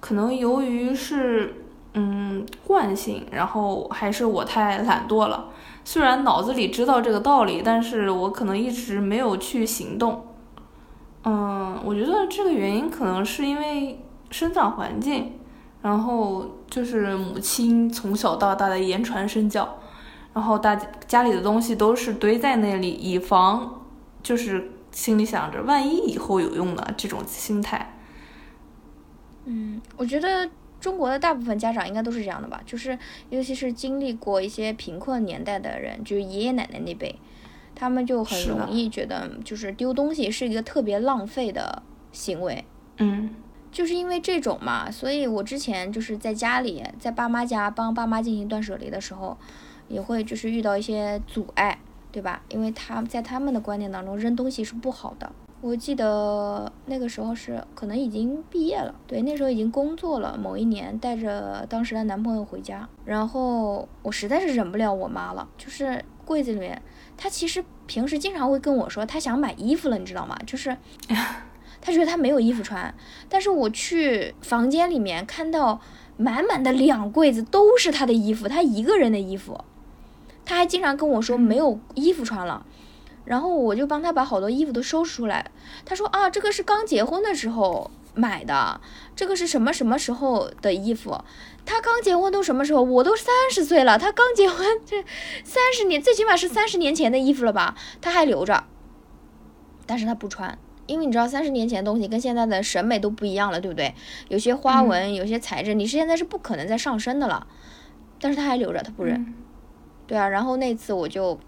[0.00, 1.64] 可能由于是
[1.94, 5.46] 嗯惯性，然后还是我太懒惰了。
[5.88, 10.22] 虽然脑子里知道这个道理，但是我可能一直没有去行动。
[11.24, 13.98] 嗯，我觉得这个原因可能是因为
[14.30, 15.32] 生长环境，
[15.80, 19.78] 然后就是母亲从小到大的言传身教，
[20.34, 23.80] 然后大家家里的东西都是堆在那里，以防
[24.22, 27.96] 就是心里想着万一以后有用的这种心态。
[29.46, 30.46] 嗯，我觉得
[30.80, 32.98] 中国的大部分家长应该都是这样的吧，就是
[33.30, 37.14] 尤其是经历过一些贫困年代的人，就是爷爷奶奶那辈，
[37.74, 42.64] 他们就很容易觉得就是丢东西是一个特别浪费的行为。
[42.98, 43.34] 嗯
[43.70, 49.36] 就是因为这种嘛，所以我之前就是在家里，在爸妈家帮爸妈进行断舍离的时候，
[49.88, 51.78] 也会就是遇到一些阻碍，
[52.10, 52.42] 对吧？
[52.48, 55.30] 因为他在他们的观念当中，扔东西是不好的。
[55.60, 60.38] 我记得那个时候是可能已经毕业了，对，那时候已经工作了。
[60.40, 66.80] 某一年带着当时的男朋友回家，然后我实在是忍不了我妈了，就是柜子里面，
[67.16, 70.38] 她其实平时经常会跟我说，她想买衣服了，你知道吗？
[70.46, 70.76] 就是。
[71.80, 72.92] 她觉得她没有衣服穿，
[73.28, 75.80] 但是我去房间里面看到
[76.16, 79.60] 满满的两柜子都是她的衣服，她一个人的衣服，
[80.44, 82.66] 她还经常跟我说没有衣服穿了，
[83.28, 85.50] 然后我就帮他把好多衣服都收拾出来。
[85.84, 88.80] 他说啊，这个是刚结婚的时候买的，
[89.14, 91.22] 这个是什么什么时候的衣服？
[91.66, 92.82] 他刚结婚都什么时候？
[92.82, 95.04] 我都三十岁了，他刚结婚这
[95.44, 97.74] 三十年，最起码是三十年前的衣服了吧？
[98.00, 98.64] 他还留着，
[99.84, 100.58] 但是他不穿。
[100.86, 103.94] 因为你知道，三十年前的东西跟现在的审美都不一样了，对不对？
[104.28, 107.46] 有些花纹，有些材质，你是现在是不可能再上身的了。
[108.18, 109.14] 但是他还留着，他不扔。
[109.14, 109.34] 嗯
[110.08, 111.38] 对啊，然后那次我就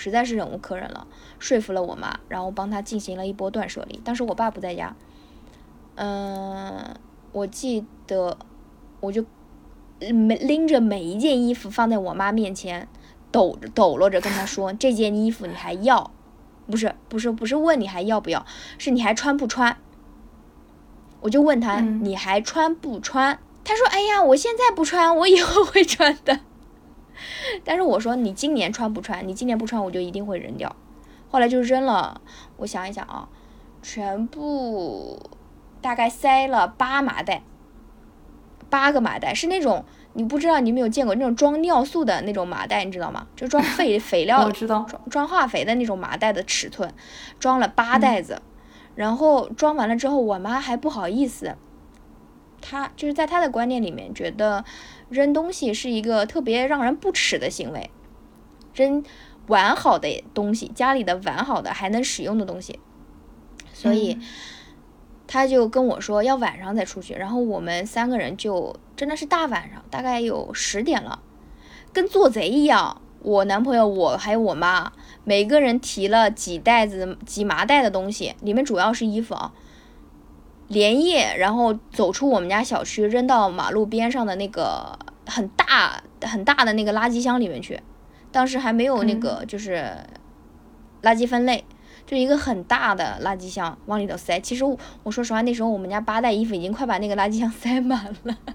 [0.00, 1.06] 实在是忍无可忍了，
[1.38, 4.00] 说服了我妈，然后帮她进行了一波断舍离。
[4.02, 4.96] 当时我爸不在家，
[5.96, 6.96] 嗯、
[7.32, 8.38] 我记得
[9.00, 9.26] 我就
[10.14, 12.88] 每拎着每一件衣服放在我妈面前，
[13.30, 16.10] 抖着抖落着跟她说：“这件衣服你还要？
[16.66, 18.46] 不是不是不是问你还要不要，
[18.78, 19.76] 是你还穿不穿？”
[21.20, 26.40] 我就问他：“嗯你还穿不穿？”他说：“哎呀，我现在不穿，我以后会穿的。”
[27.64, 29.26] 但是我说你今年穿不穿？
[29.26, 30.74] 你今年不穿，我就一定会扔掉。
[31.30, 32.20] 后来就扔了。
[32.56, 33.28] 我想一想啊，
[33.82, 35.30] 全部
[35.80, 37.42] 大概塞了八麻袋，
[38.68, 43.26] 八个麻袋是那种你不知道你有没有见过那种装尿素的那种麻袋，你知道吗？
[43.36, 44.80] 就装废 肥料我知道。
[44.88, 46.92] 装装化肥的那种麻袋的尺寸，
[47.38, 48.42] 装了八袋子，
[48.96, 51.56] 然后装完了之后，我妈还不好意思，
[52.60, 54.64] 她就是在她的观念里面觉得
[55.10, 57.90] 扔东西是一个特别让人不耻的行为，
[58.74, 59.04] 扔
[59.48, 62.78] 完好的东西，家里的完好的还能使用的东西，
[63.74, 64.14] 所以。
[64.14, 64.22] 嗯
[65.32, 71.20] 她就跟我说要晚上再出去，然后我们三个人就真的是大晚上，大概有十点了，
[71.92, 73.00] 跟做贼一样。
[73.22, 74.90] 我男朋友、我还有我妈，
[75.22, 79.52] 每个人提了几袋子、几麻袋的东西，里面主要是衣服啊。
[80.70, 87.80] 连夜，然后走出我们家小区，扔到马路边上的那个很大很大的那个垃圾箱里面去。
[88.30, 89.84] 当时还没有那个就是
[91.02, 91.64] 垃圾分类，
[92.06, 94.38] 就一个很大的垃圾箱往里头塞。
[94.38, 98.38] 其实我我说实话，那时候我们家八袋衣服已经快把那个垃圾箱塞满了。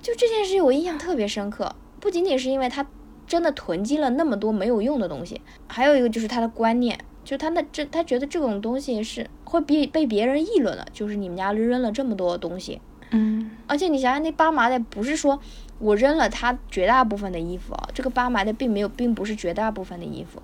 [0.00, 2.86] 就这件事情，我印象特别深刻，不仅仅是因为他
[3.26, 6.98] 真的囤积了那么多没有用的东西，还有一个就是他的观念，
[7.30, 12.80] 就他那这他觉得这种东西是会被被别人议论的，就是你们家扔了这么多东西，
[13.12, 15.38] 嗯而且你想想，那八麻袋不是说
[15.78, 20.42] 我扔了他绝大部分的衣服啊，这个八麻袋并没有，并不是绝大部分的衣服，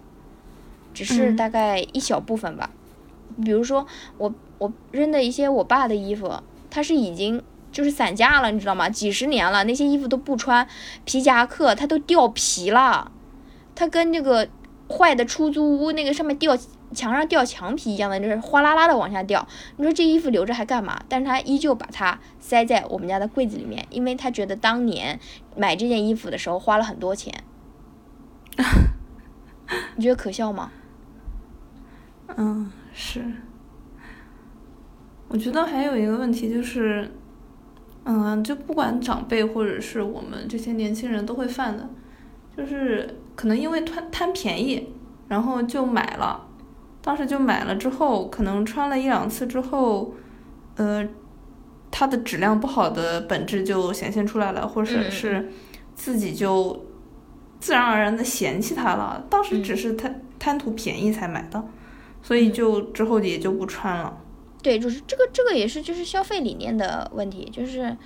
[0.94, 2.70] 只是嗯大概一小部分吧。
[3.44, 3.84] 比如说
[4.18, 8.88] 我我扔的一些我爸的衣服，他是已经就是散架了，你知道吗？
[8.88, 10.64] 几十年了，那些衣服都不穿，
[11.04, 13.10] 皮夹克它都掉皮了，
[13.74, 14.48] 它跟那个
[14.88, 16.56] 坏的出租屋那个上面掉
[16.92, 19.46] 墙上掉墙皮一样的，就是哗啦啦的往下掉。
[19.76, 21.00] 你说这衣服留着还干嘛？
[21.08, 25.18] 但是他依旧把它塞在我们家的柜子里面，因为他觉得当年
[25.56, 27.32] 买这件衣服的时候花了很多钱。
[29.96, 30.70] 你觉得可笑吗？
[32.36, 33.24] 嗯，是。
[35.28, 37.10] 我觉得还有一个问题就是，
[38.04, 41.88] 嗯，就不管长辈或者是我们这些年轻人都会犯的，
[42.56, 44.94] 就是可能因为贪贪便宜，
[45.26, 46.45] 然后就买了，
[47.06, 50.12] 当时就买了之后，可能穿了一两次之后，
[50.74, 51.06] 呃，
[51.88, 55.48] 它的质量不好的本质就显现出来了，或者是
[55.94, 56.84] 自己就
[57.60, 59.24] 自然而然的嫌弃它了。
[59.30, 61.64] 当时只是贪贪图便宜才买的，
[62.20, 64.18] 所以就之后也就不穿了。
[64.60, 67.96] 对，就是这个，这个也是就是消费理念的问题，就是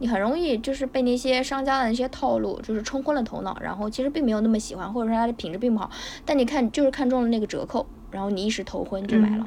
[0.00, 5.90] 你很容易就是被那些商家的那些套路就是冲昏了头脑，然后其实并没有那么喜欢，或者说它的品质并不好，
[6.26, 9.46] 但你看就是看中了那个折扣，然后你一时头昏就买了。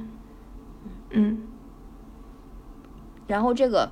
[1.12, 1.41] 嗯。
[3.25, 3.89] 然后这个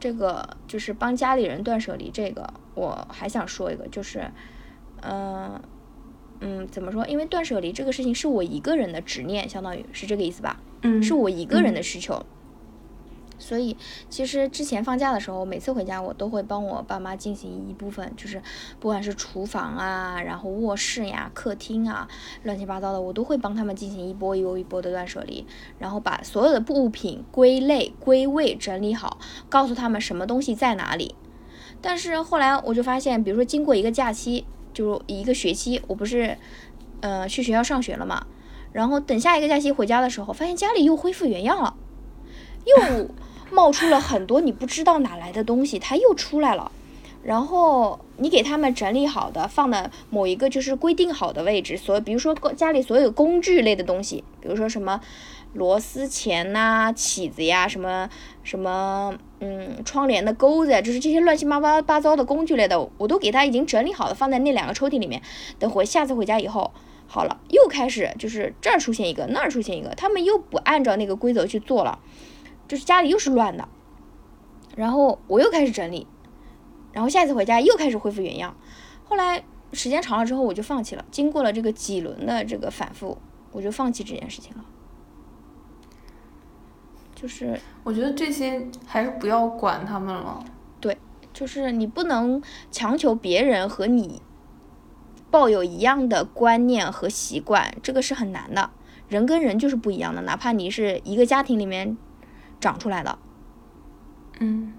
[0.00, 4.30] 这个就是帮家里人断舍离，这个我还想说一个，就是
[5.02, 5.60] 嗯
[6.40, 7.06] 嗯怎么说？
[7.06, 10.60] 因为断舍离这个事情是我一个人的执念，相当于是这个意思吧。
[11.00, 12.24] 是我一个人的需求，
[13.42, 13.76] 所以
[14.08, 18.40] 其实之前放假的时候，每次回家我都会帮我爸妈进行一部分，就是
[18.78, 22.08] 不管是厨房啊，然后卧室呀、客厅啊，
[22.44, 25.44] 乱七八糟的，我都会帮他们进行一波一波一波的断舍离，
[25.80, 31.14] 然后把所有的物品归类、归位、整理好，告诉他们什么东西在哪里。
[31.80, 36.38] 但是后来我就发现，比如说经过一个假期，就一个学期，我不是
[37.00, 38.24] 呃去学校上学了嘛。
[38.72, 41.74] 然后等下一个假期回家的时候，发现家里又恢复原样了，
[42.64, 43.10] 又
[43.52, 46.72] 冒出了很多你不知道哪来的东西，它又出来了。
[47.22, 55.00] 然后你给他们整理好的，放的某一个就是规定好的位置，所比如说家里所有工具类的东西，比如说什么
[55.52, 58.08] 螺丝钳呐、起子呀、什么
[58.42, 65.22] 什么嗯窗帘的钩子，就是这些乱七八糟八糟的工具类的，我都给他已经整理好了，放在那两个抽屉里面。
[65.60, 66.72] 等回下次回家以后。
[67.08, 71.98] 好了，又开始就是这儿出现一个，那儿出现一个，他们又不按照那个规则去做了，
[72.68, 73.68] 就是家里又是乱的。
[74.76, 76.06] 然后我又开始整理，
[76.92, 78.56] 然后下一次回家又开始恢复原样。
[79.04, 81.04] 后来时间长了之后，我就放弃了。
[81.10, 83.18] 经过了这个几轮的这个反复，
[83.50, 84.64] 我就放弃这件事情了。
[87.14, 90.44] 就是我觉得这些还是不要管他们了。
[90.80, 90.96] 对，
[91.32, 94.22] 就是你不能强求别人和你。
[95.30, 98.68] 抱有一样的观念和习惯，这个是很难的。
[99.08, 101.96] 人跟人就是不一样的，哪怕你是一个家庭里面
[102.62, 103.18] 长出来的。
[104.40, 104.72] 嗯，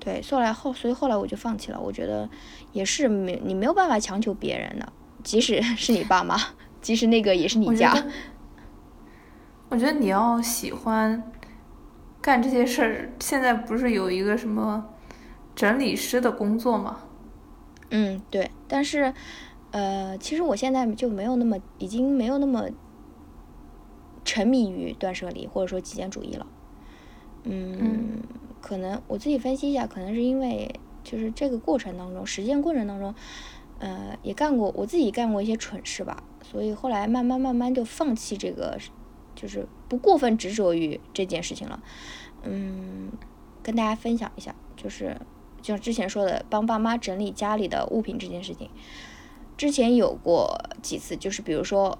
[0.00, 1.78] 对，后来后，所以后来我就放弃了。
[1.78, 2.28] 我觉得
[2.72, 6.36] 也是没你没有办法强求别人的，即使是你爸妈，
[6.82, 7.94] 即使那个也是你家。
[9.68, 11.30] 我觉得你要喜欢
[12.20, 13.12] 干这些事儿。
[13.20, 14.84] 现在不是有一个什么
[15.54, 16.98] 整理师的工作吗？
[17.90, 19.14] 嗯，对，但是。
[19.72, 22.66] 呃，其实我现在就没有那么，已经没有那么
[24.24, 26.46] 沉迷于断舍离或者说极简主义了。
[27.48, 28.20] 嗯，
[28.60, 30.68] 可能我自己分析一下，可能是因为
[31.04, 33.14] 就是这个过程当中，实践过程当中，
[33.78, 38.76] 呃，也干过我自己干过一些蠢事吧，所以后来慢慢慢慢就放弃这个，
[39.36, 41.80] 就是不过分执着于这件事情了。
[42.42, 43.12] 嗯，
[43.62, 45.16] 跟大家分享一下，就是
[45.62, 48.68] 就像之前说的，帮爸妈整理家里的物品这件事情。
[49.56, 51.98] 之前有过几次，就是比如说，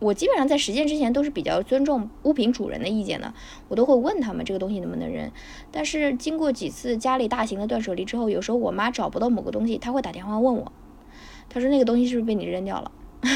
[0.00, 3.32] 我基本上在实践之前都是比较尊重物品主人的意见的，
[3.68, 5.30] 我都会问他们这个东西能不能扔。
[5.70, 10.72] 但是经过几次家里大型的断舍离之后，有时候我妈找不到某个东西，她会打电话问我，
[11.48, 12.92] 她说那个东西是不是被你扔掉了？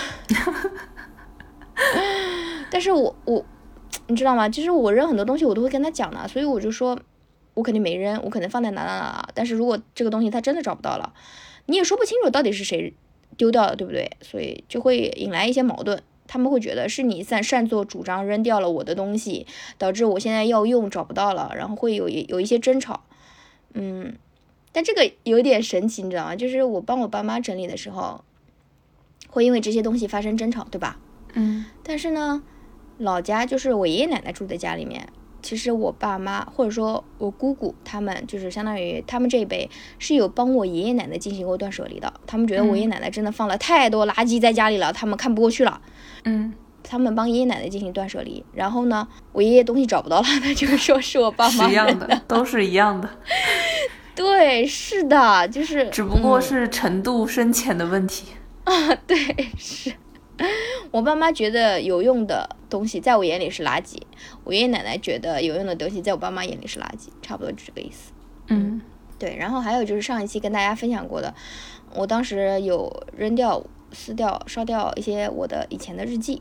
[2.71, 3.45] 但是我我
[4.07, 4.49] 你知道吗？
[4.49, 6.99] 其实我扔很多东西我都会跟他讲的，所以我就说
[7.55, 9.29] 我肯定没扔，我可能放在哪哪哪。
[9.35, 11.13] 但是如果这个东西他真的找不到了。
[11.67, 12.95] 你也说不清楚到底是谁
[13.37, 14.11] 丢掉的，对不对？
[14.21, 16.03] 所以就会引来一些矛盾。
[16.33, 23.03] 他们会觉得是你擅擅作主张扔掉了我的东西，导致我现在要用找不到了，然后会有有一些争吵。
[23.75, 24.17] 嗯，
[24.73, 26.35] 但这个有点神奇，你知道吗？
[26.35, 28.25] 就是我帮我爸妈整理的时候，
[29.29, 30.99] 会因为这些东西发生争吵，对吧？
[31.35, 31.67] 嗯。
[31.83, 32.43] 但是呢，
[32.97, 35.11] 老家就是我爷爷奶奶住在家里面。
[35.43, 42.13] 其实我爸妈或者说我姑姑他们，就是相当于他们这一辈是有帮我爷爷奶奶进行过断舍离的。
[42.27, 45.81] 他们觉得我爷爷奶奶真的放了太多垃圾在家里了，他们看不过去了。
[46.25, 48.45] 嗯，他们帮爷爷奶奶进行断舍离。
[48.55, 53.09] 然后呢，我爷爷东西找不到了， 他就说是我爸妈一样的，都是一样的。
[54.15, 58.27] 对，是的，就是只不过是程度深浅的问题。
[58.65, 59.17] 啊， 对，
[59.59, 59.93] 是。
[60.91, 63.99] 我爸妈觉得有用的东西，在我眼里是垃圾；
[64.45, 68.13] 我爷爷奶奶觉得有用的东西，在我爸妈眼里是垃圾，差不多就这个意思。
[68.47, 68.81] 嗯，
[69.19, 69.37] 对。
[69.37, 71.35] 然后还有就是上一期跟大家分享过的，
[71.95, 73.63] 我当时有扔掉
[73.93, 76.41] 撕掉、烧掉一些我的以前的日记。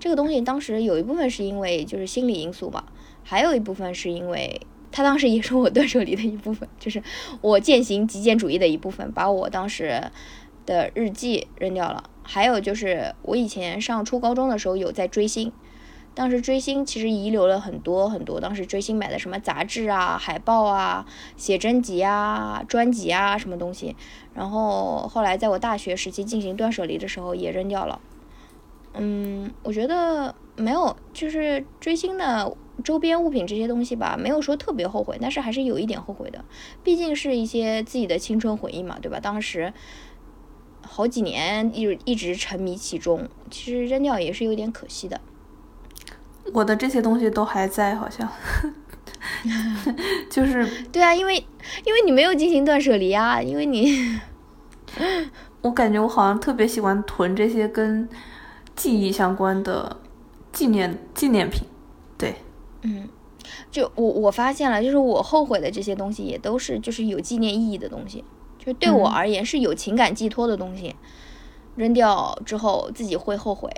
[0.00, 2.84] 这个东西当时有一部分是因为就是心理因素嘛，
[3.22, 4.60] 还有一部分是因为
[4.90, 7.00] 它当时也是我断舍离的一部分，就是
[7.40, 10.10] 我践行极简主义的一部分，把我当时
[10.66, 12.10] 的日记扔掉了。
[12.22, 15.50] 还有就是我以前上初高中的时候有在追星，
[16.18, 21.06] 当时追星其实遗留了很多很多，当时追星买的什么杂志啊、海报啊、
[21.36, 23.94] 写真集啊、专辑啊什么东西，
[24.34, 28.00] 然后后来在我大学时期进行断舍离的时候也扔掉了。
[28.94, 32.52] 嗯，我觉得没有，就是追星的
[32.82, 36.44] 周边物品这些东西吧，没有说特别后悔，但是还是有一点后悔的，
[36.82, 39.20] 毕竟是一些自己的青春回忆嘛，对吧？
[39.20, 39.72] 当时
[40.82, 45.20] 好几年一一直沉迷其中，其实扔掉也是有点可惜的。
[46.52, 48.28] 我的这些东西都还在，好像，
[50.30, 51.36] 就是对啊，因为
[51.84, 54.18] 因为你没有进行断舍离啊，因为你，
[55.62, 58.08] 我感觉我好像特别喜欢囤这些跟。
[58.78, 59.96] 记忆相关的
[60.52, 61.66] 纪念纪念品，
[62.16, 62.36] 对，
[62.82, 63.08] 嗯，
[63.72, 68.22] 就我我发现了，就是我后悔的这些东西也都是就是有纪念意义的东西，
[68.56, 70.94] 就对我而言是有情感寄托的东西，
[71.74, 73.68] 扔掉之后自己会后悔，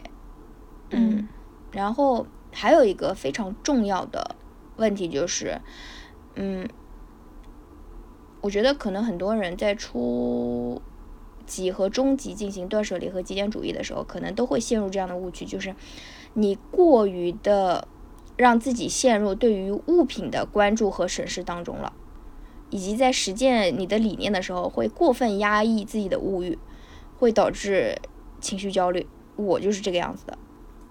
[0.90, 1.26] 嗯，
[1.72, 4.36] 然后还有一个非常重要的
[4.76, 5.60] 问题就是，
[6.34, 6.68] 嗯，
[8.40, 10.80] 我觉得可能很多人在初。
[11.46, 15.74] 级和中级进行断舍离和极简主义的时候，可能都会陷入这样的误区，就是
[16.34, 17.88] 你过于的
[18.36, 21.92] 让自己陷入对于物品的关注和审视当中了，
[22.70, 26.56] 以及在实践你的理念的时候，会过分压抑自己的物欲，
[27.18, 27.98] 会导致
[28.40, 29.08] 情绪焦虑。
[29.34, 30.38] 我就是这个样子的，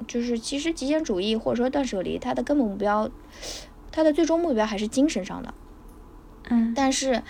[0.08, 3.10] 就是其实极简主义或者说断舍离，它的根本目标，
[3.92, 5.54] 它的最终目标还是精神上的，
[6.50, 7.24] 嗯，但是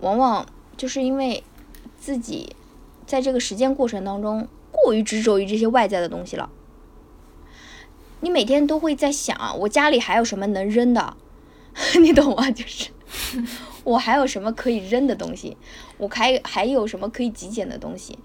[0.00, 0.46] 往往
[0.76, 1.42] 就是因为
[1.98, 2.56] 自己。
[3.06, 6.48] 在这个实践过程当中，过于执着于这些外在的东西了。
[8.20, 11.16] 你每天都会在想，我家里还有什么能扔的，
[12.00, 12.48] 你懂吗？
[12.52, 12.90] 就是
[13.82, 15.56] 我还有什么可以扔的东西，
[15.98, 18.16] 我还还有什么可以极简的东西。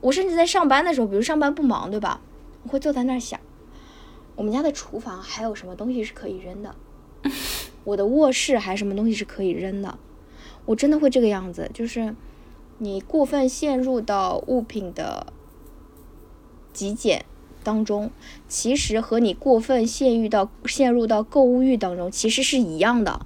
[0.00, 2.20] 我甚至在上班的时候，比如上班不忙，对吧？
[2.62, 3.40] 我会坐在那儿想，
[4.36, 6.74] 我们家的厨房还有什么东西是可以扔的？
[7.84, 9.98] 我的卧室还有什么东西是可以扔的？
[10.66, 12.14] 我真的会这个样子，就是。
[12.82, 15.34] 你过分陷入到物品的
[16.72, 17.26] 极简
[17.62, 18.10] 当中，
[18.48, 23.20] 其实和你过分陷入到陷入到购物欲当中，其实是一样的。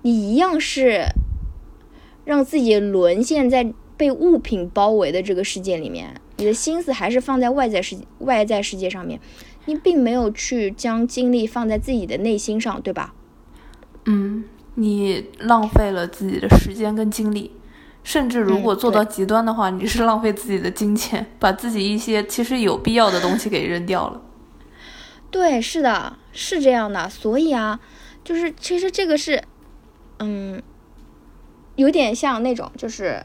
[0.00, 1.08] 你一样是
[2.24, 9.20] 让自己沦陷在被物品包围的这个世界里面，你的心思还是放在外在世外在世界上面，
[9.64, 13.14] 你并没有去将精力放在自己的内心上，对吧？
[14.04, 17.52] 嗯，你浪费了自己的时间跟精力。
[18.04, 24.22] 甚至如果做到极端的话，你是浪费自己的金钱，把自己一些其实有必要的东西给扔掉了。
[25.28, 27.08] 对，是的，是这样的。
[27.08, 27.80] 所以啊，
[28.22, 29.42] 就是其实这个是，
[30.20, 30.62] 嗯，
[31.74, 33.20] 有点像那种，就是，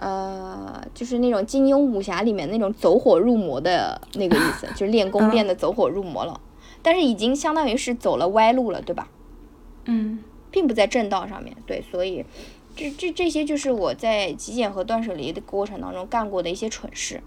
[0.00, 6.40] 呃，就是那种金庸武侠里面那种走火入魔的那个意思，就是练功练的走火入魔了，
[6.82, 9.08] 但是已经相当于是走了歪路了，对吧？
[9.84, 10.18] 嗯，
[10.50, 11.56] 并不在正道上面。
[11.66, 12.24] 对，所以。
[12.76, 17.20] 这这这些就是我在极简和断舍离的过程当中干过的一些蠢事，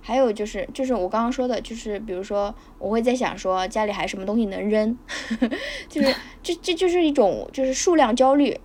[0.00, 4.96] 还有就是就是我刚刚说的，就是比如说我会在想说家里还什么东西能扔，
[5.90, 8.58] 就是这这就是一种就是数量焦虑。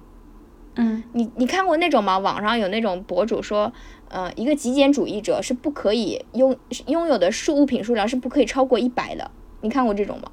[0.76, 2.18] 嗯，你你看过那种吗？
[2.18, 3.72] 网上有那种博主说，
[4.10, 6.56] 呃，一个极简主义者是不可以拥
[6.88, 9.32] 拥有的数物品数量是不可以超过一百的。
[9.62, 10.30] 你看过这种吗？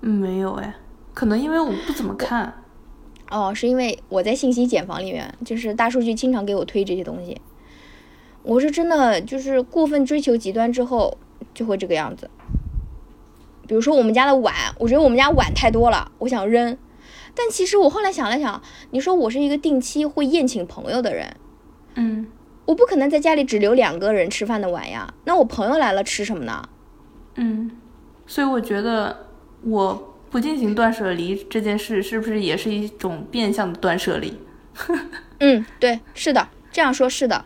[0.00, 0.74] 没有哎，
[1.14, 2.62] 可能因为我不怎么看。
[3.30, 7.40] 哦，是因为我在信息茧房里面，就是大数据经常给我推这些东西。
[8.42, 11.16] 我是真的，就是过分追求极端之后
[11.54, 12.28] 就会这个样子。
[13.66, 16.76] 比如说我们家的碗，我觉得我们家碗太多了，我想扔。
[17.34, 21.36] 但其实我后来想了想，你说我是一个定期会宴请朋友的人，
[21.94, 22.26] 嗯，
[22.66, 25.12] 我不可能在家里只留两个人吃饭的碗呀。
[25.24, 26.68] 那我朋友来了吃什么呢？
[27.36, 27.70] 嗯，
[28.26, 29.28] 所以我觉得
[29.62, 30.10] 我。
[30.30, 34.36] 不进行断舍离这件事，是不是也是一种变相的断舍离？
[35.38, 37.44] 嗯，对，是的，这样说是的，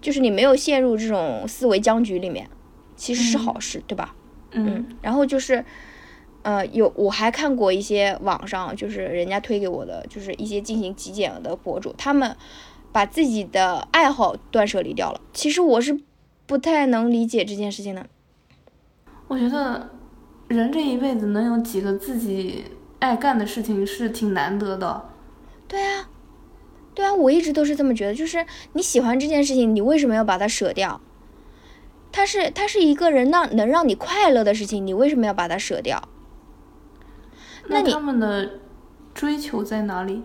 [0.00, 2.48] 就是你没有陷入这种思维僵局里面，
[2.94, 4.14] 其实是好事，对吧？
[4.52, 5.64] 嗯，然后就是，
[6.42, 12.36] 呃，有我还看过一些网上就是人家推给我的，就是一些进行极简的博主，他们
[12.92, 15.20] 把自己的爱好断舍离掉了。
[15.32, 16.00] 其实我是
[16.46, 18.06] 不太能理解这件事情的。
[19.28, 19.90] 我觉得。
[20.48, 22.64] 人这一辈子能有几个自己
[22.98, 25.08] 爱干的事情是挺难得的。
[25.68, 26.08] 对啊，
[26.92, 28.12] 对啊，我一直都是这么觉得。
[28.12, 31.00] 就是你喜欢这件事情，你为什么要把它舍掉？
[32.10, 36.08] 它是它是一个人让能让你快乐的事情，你为什么要把它舍掉？
[37.70, 38.50] 那你他们的
[39.14, 40.22] 追求在哪里？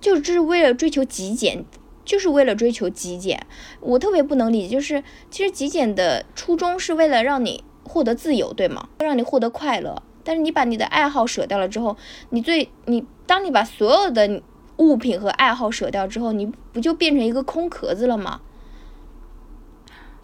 [0.00, 1.64] 就是为了追求极简，
[2.04, 3.46] 就是为了追求极简。
[3.80, 8.88] 我特别不能理解，就是其实极简的初衷是为了让你获得自由，对吗？
[8.98, 10.02] 让你获得快乐。
[10.24, 11.96] 但是你把你的爱好舍掉了之后，
[12.30, 14.42] 你最你当你把所有的
[14.76, 18.40] 物品和爱好舍掉之后，你不就变成一个空壳子了吗？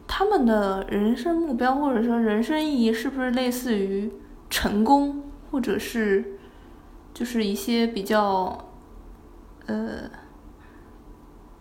[0.07, 4.13] 他们的人生目标或者说人生意义是不是类似于
[4.51, 6.39] 成功，或者是
[7.15, 8.67] 就是一些比较
[9.67, 10.11] 呃？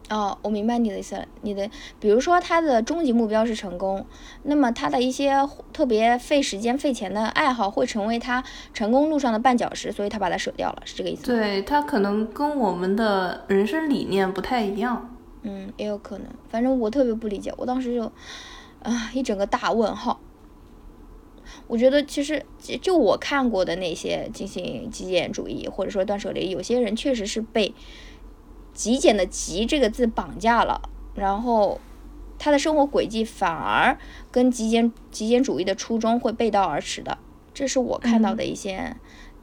[0.09, 1.25] 哦，我明白你的意思了。
[1.41, 1.67] 你的
[1.99, 4.05] 比如说他的终极目标是成功，
[4.43, 5.33] 那么他的一些
[5.71, 8.43] 特别费时间费钱的爱好会成为他
[8.73, 11.23] 成功路上的绊脚石，所以他把它舍掉了，是这个意思？
[11.23, 15.15] 对他可能跟我们的人生理念不太一样。
[15.43, 18.03] 嗯，也有可能，反正我特别不理解，我当时就，
[18.83, 20.19] 啊，一整个大问号。
[21.67, 22.45] 我觉得其实
[22.81, 27.73] 就我看过的那些进行极简主义或者说断舍离，有些人确实是被
[28.73, 31.79] 极简的“极”这个字绑架了，然后
[32.37, 33.97] 他的生活轨迹反而
[34.31, 37.17] 跟极简极简主义的初衷会背道而驰的，
[37.53, 38.95] 这是我看到的一些。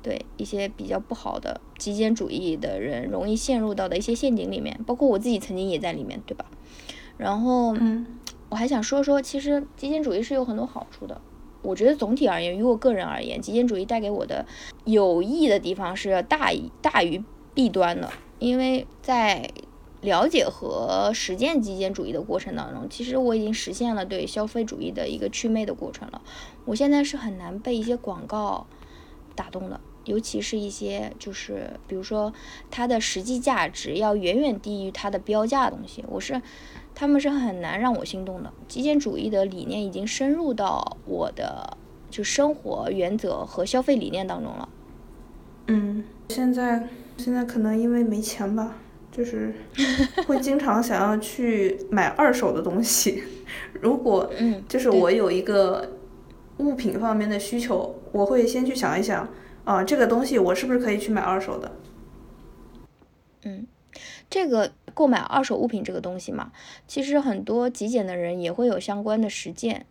[0.03, 6.47] 对一些比较不好的极简主义的人容易陷入到的一些陷阱里面，包括我自己曾经也在里面，对吧？
[7.19, 8.07] 然后，嗯，
[8.49, 11.21] 我还想说说，其实极简主义是有很多好处的。
[11.63, 14.47] 我觉得总体而言，于我个人而言，极简主义带给我的
[14.85, 17.23] 有益的地方是大于大于
[17.55, 18.11] 弊端的。
[18.39, 19.51] 因为在
[20.01, 26.23] 了解和实践极简主义的过程当中，其实我已经实现了对消费主义的一个祛魅的过程了。
[26.65, 28.67] 我现在是很难被一些广告
[29.35, 29.81] 打动的。
[30.07, 32.33] 尤其是一些就是，比如说
[32.71, 36.41] 它的实际价值要远远低于它的标价的东西，我是，
[37.01, 38.53] 他们是很难让我心动的。
[38.69, 41.79] 极简主义的理念已经深入到我的
[42.11, 44.69] 就生活原则和消费理念当中了。
[45.69, 46.87] 嗯，现在
[47.17, 48.77] 现在可能因为没钱吧，
[49.11, 49.55] 就是
[50.27, 53.25] 会经常想要去买二手的东西。
[53.81, 55.97] 如果嗯，就是我有一个
[56.59, 59.27] 物品方面的需求，我会先去想一想。
[59.65, 61.73] 啊，这个东西我是不是可以去买二手的？
[63.45, 63.67] 嗯，
[64.31, 66.53] 这个购买二手物品这个东西嘛，
[66.87, 69.85] 其实很多极简的人也会有相关的实践。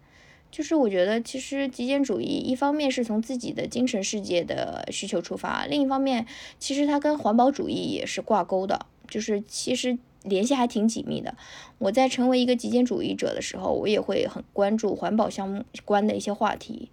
[0.50, 6.26] 就是我觉得，其实极简主义一方面是从自己的精神世界的需求出发，另一方面
[6.58, 11.36] 其实它跟环保主义也是挂钩的，就是其实联系还挺紧密的。
[11.78, 16.90] 我在成为一个极简主义者的时候，我也会很关注环保相关的一些话题，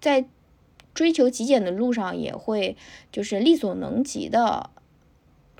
[0.00, 0.24] 在。
[0.92, 2.76] 追求极简的路上也会
[3.12, 4.70] 就是力所能及的，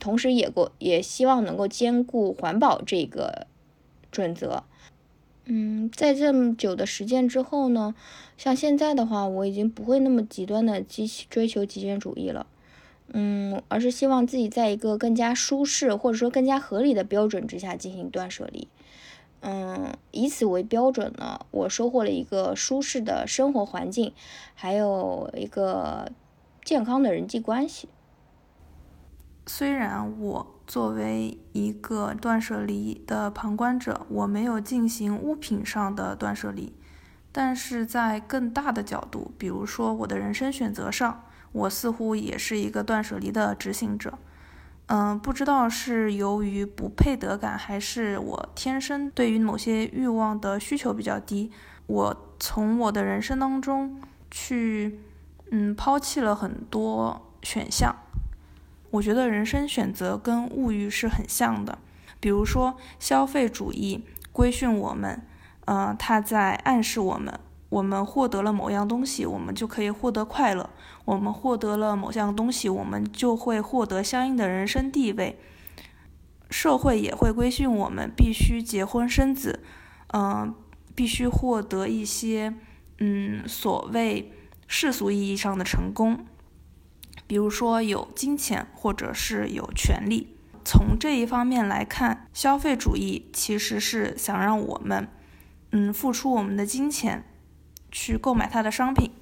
[0.01, 3.47] 同时也够也希望能够兼顾环保这个
[4.11, 4.65] 准则。
[5.45, 7.95] 嗯，在这么久的实践之后呢，
[8.37, 12.47] 像现在的话，我已经不会那么极端的极追求极简主义了。
[13.13, 18.69] 嗯，而是希望自己在一个更加舒适或者说更加合理的标准之下进行断舍离。
[19.41, 24.13] 嗯，以此为标准呢，我收获了一个舒适的生活环境，
[24.55, 26.13] 还有一个
[26.65, 27.89] 健康的人际关系。
[29.53, 36.73] 虽然我作为一个断舍离的旁观者，我没有进行物品上的断舍离，
[37.33, 44.17] 但是在更大的角度，比如说我的人生选择上，我似乎也是一个断舍离的执行者。
[44.87, 51.51] 嗯，不知道是由于不配得感，还是我天生对于某些欲望的需求比较低。
[51.89, 55.01] 我从我的人生当中去，
[55.51, 57.97] 嗯，抛弃了很多选项。
[58.91, 61.79] 我觉得人生选择跟物欲是很像的，
[62.19, 65.23] 比如说消费主义规训我们，
[65.65, 67.39] 呃，它在暗示我们。
[67.69, 70.71] 我们获得了某样东西，我们就可以获得快乐；
[71.05, 75.39] 我们获得了某样东西，我们就会获得相应的人生地位。
[76.51, 79.63] 社会也会规训我们必须结婚生子，
[80.13, 80.53] 嗯，
[80.97, 82.53] 必须获得一些
[82.99, 84.33] 嗯所谓
[84.67, 86.27] 世俗意义上的成功，
[87.31, 90.35] 比如说有金钱或者是有权利。
[90.65, 95.07] 从这一方面来看，消费主义其实是想让我们
[95.71, 97.23] 嗯付出我们的金钱。
[97.93, 99.13] 去购买它的商品，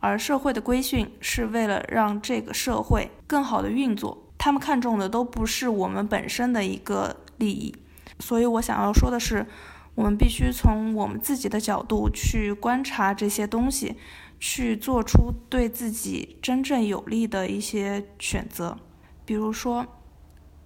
[0.00, 4.26] 而社会的规训是为了让这个社会更好的运作。
[4.36, 7.74] 他们看重的都不是我们本身的一个利益，
[8.18, 9.46] 所以我想要说的是，
[9.94, 13.96] 我们必须从我们自己的角度去观察这些东西，
[14.38, 18.78] 去做出对自己真正有利的一些选择。
[19.24, 19.86] 比如说，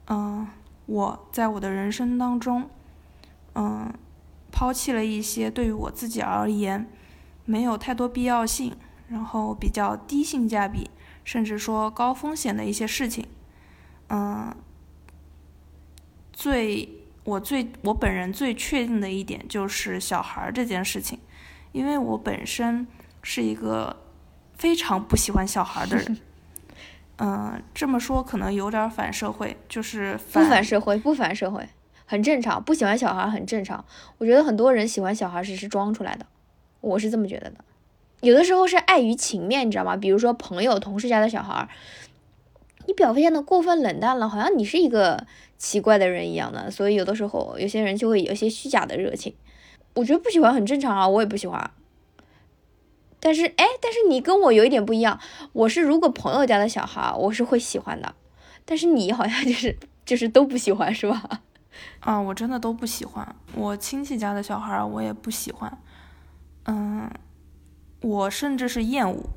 [0.08, 0.46] 嗯，
[0.86, 2.68] 我在我的人生当中，
[3.54, 3.92] 嗯。
[4.52, 6.90] 抛弃了一些对于我自己而言
[7.44, 8.74] 没有太多必要性，
[9.08, 10.90] 然后比较低性价比，
[11.22, 13.28] 甚至说高风险的一些事情。
[14.08, 14.52] 嗯，
[16.32, 21.20] 最我最我本人最确定的一点就是小孩这件事情，
[21.70, 22.86] 因为我本身
[23.22, 23.96] 是一个
[24.56, 26.18] 非常不喜欢小孩的人。
[27.22, 31.68] 嗯，这么说可能有点反社会，就是不反社会，不反社会，
[32.06, 32.62] 很正常。
[32.64, 33.84] 不喜欢小孩很正常。
[34.16, 36.24] 我觉得很多人喜欢小孩只是装出来的，
[36.80, 37.56] 我是这么觉得的。
[38.22, 39.96] 有的时候是碍于情面，你知道吗？
[39.96, 41.68] 比如说朋友、同事家的小孩，
[42.86, 45.26] 你表现的过分冷淡了，好像你是一个
[45.58, 46.70] 奇怪的人一样的。
[46.70, 49.34] 所以有的时候有些人就会有些虚假的热情。
[49.94, 51.70] 我觉得不喜欢很正常啊，我也不喜欢。
[53.22, 55.20] 但是，哎，但是你跟我有一点不一样，
[55.52, 58.14] 我是如果朋友家的小孩，我是会喜欢的，
[58.64, 61.42] 但是你好像就是 就是都不喜欢，是吧？
[62.00, 65.78] 啊，我真的都不喜欢，我亲戚家的小孩我也不喜欢，
[66.64, 67.10] 嗯，
[68.00, 69.28] 我甚至是厌恶，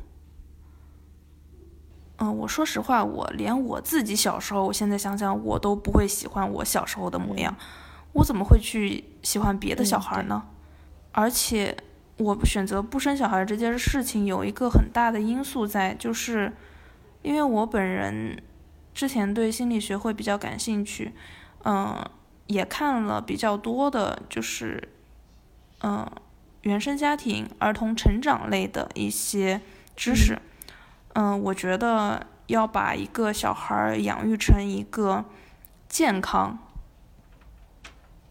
[2.19, 7.53] 嗯，我说实话，我连我自己小时候，我现在想想，我都不会喜欢我小时候的模样，
[8.13, 10.47] 我怎么会去喜欢别的小孩呢？
[11.11, 11.75] 而且。
[12.17, 16.53] 我选择不生小孩这件事情有一个很大的因素在，就是
[17.23, 18.41] 因为我本人
[18.93, 21.11] 之前对心理学会比较感兴趣，
[21.65, 22.07] 嗯，
[22.45, 24.89] 也看了比较多的，就是
[25.81, 26.07] 嗯
[26.61, 29.59] 原生家庭、儿童成长类的一些
[29.95, 30.39] 知识，
[31.13, 35.25] 嗯，我觉得要把一个小孩养育成一个
[35.89, 36.59] 健康，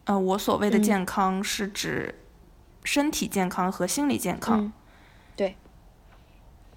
[0.05, 2.15] 呃，我所谓的健康是指。
[2.85, 4.73] 身体健康和心理健康，
[5.37, 5.57] 对，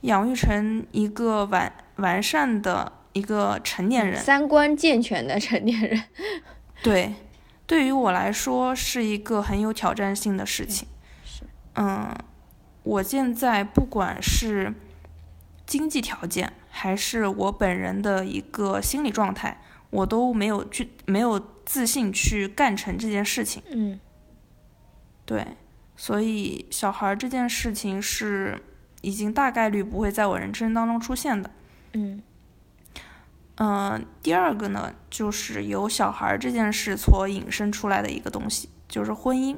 [0.02, 6.04] 养育成一个完完善的一个成年人，三观健全的成年人，
[6.84, 7.16] 对，
[7.66, 10.88] 对于我来说是一个很有挑战性的事情。
[11.24, 11.44] 是，
[11.74, 12.16] 嗯，
[12.84, 14.74] 我现在不管是
[15.66, 23.64] 经济条件，还是我本人的一个心理状态，我都没有去没有自信去干成这件事情。
[23.72, 24.00] 嗯，
[25.26, 25.44] 对。
[25.98, 28.62] 所以，小孩这件事情是
[29.02, 31.50] 已经大概率不会在我人生当中出现的。
[31.94, 32.22] 嗯，
[33.56, 39.58] 嗯，第二个呢，就是由小孩这件事所引申出来的一个东西，就是婚姻。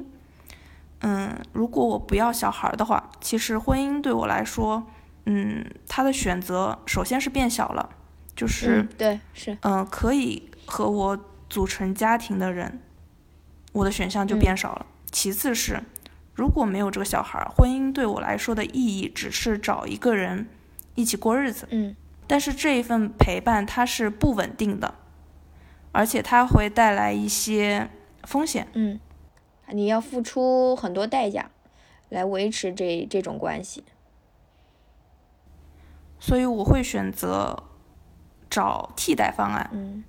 [1.00, 4.86] 嗯，如果我不要小孩的话，其实婚姻对我来说，
[5.26, 7.90] 嗯，他的选择首先是变小了，
[8.36, 11.18] 就是对，是，嗯，可以和我
[11.48, 12.80] 组成家庭的人，
[13.72, 14.86] 我的选项就变少了。
[15.10, 15.82] 其次是。
[16.38, 20.46] 如果没有这个小孩，婚姻对我来说的意义只是找一个人
[20.94, 21.66] 一起过日子。
[21.72, 21.96] 嗯，
[22.28, 24.94] 但是这一份陪伴它是不稳定的，
[25.90, 27.90] 而且它会带来一些
[28.22, 28.68] 风险。
[28.74, 29.00] 嗯，
[29.70, 31.50] 你要付出很多代价
[32.08, 33.82] 来维持这这种关系，
[36.20, 37.64] 所以我会选择
[38.48, 39.68] 找替代方案。
[39.72, 40.04] 嗯，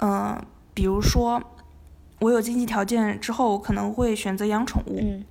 [0.00, 1.42] 嗯，比如说。
[2.20, 4.98] 我有经济条件之后，我可能会选择养宠物。
[5.00, 5.24] 嗯，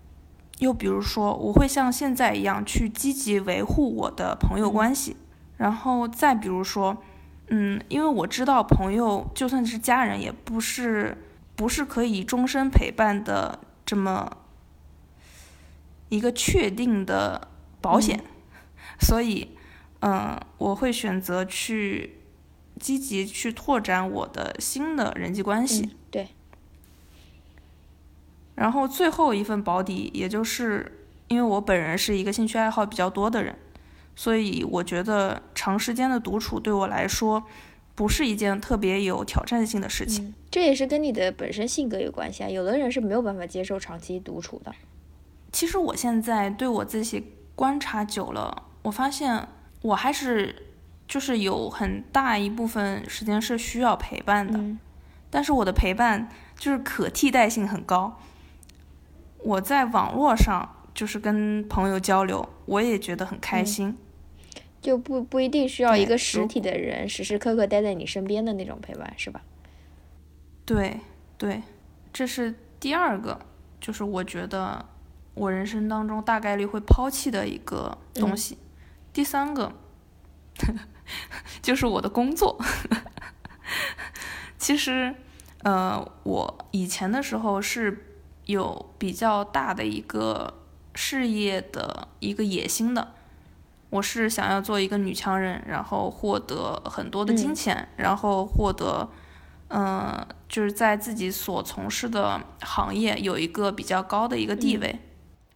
[0.59, 5.17] 又比如说，我会像现在一样去积极维护我的朋友关系。
[5.57, 6.97] 然后再比如说，
[7.47, 11.17] 嗯，因为我知道朋友就算是家人，也不是
[11.55, 14.38] 不是可以终身陪伴的这么
[16.09, 17.47] 一个确定的
[17.81, 18.23] 保险，
[18.99, 19.51] 所以，
[20.01, 22.17] 嗯，我会选择去
[22.79, 25.95] 积极去拓展我的新的人际关系。
[26.11, 26.27] 对。
[28.55, 33.55] 然后最后一份保底，也就是因为我本人是一个兴趣爱好比较多的人，
[34.15, 37.43] 所以我觉得长时间的独处对我来说
[37.93, 40.33] 不是一件特别有挑战性的事情。
[40.49, 44.73] 这也是跟你的本身性格有关系啊，有的人是没有办法接受长期独处的。
[45.51, 49.47] 其实我现在对我自己观察久了，我发现
[49.81, 50.73] 我还是
[51.07, 54.59] 就是有很大一部分时间是需要陪伴的，
[55.29, 58.19] 但是我的陪伴就是可替代性很高。
[59.45, 63.95] 我在网络上就是跟朋友交流，我也觉得很开心，
[64.81, 69.39] 就不不一定需要一个实体的人时时刻刻待在你身边的那种陪伴，是吧？
[70.65, 70.99] 对
[71.37, 71.61] 对，
[72.11, 73.39] 这是第二个，
[73.79, 74.83] 就是我觉得
[75.35, 78.57] 我人生当中大概率会抛弃的一个东西。
[79.13, 79.71] 第三个
[81.61, 82.59] 就是我的工作。
[84.57, 85.13] 其实，
[85.61, 88.11] 呃，我以前的时候是。
[88.45, 90.53] 有比较大的一个
[90.93, 93.13] 事业的一个野心的，
[93.89, 99.09] 我是想要做一个女强人，然后获得很多的金钱，然后获得
[99.69, 104.99] 嗯，就是在自己所从事的行业有一个比较高的一个地位，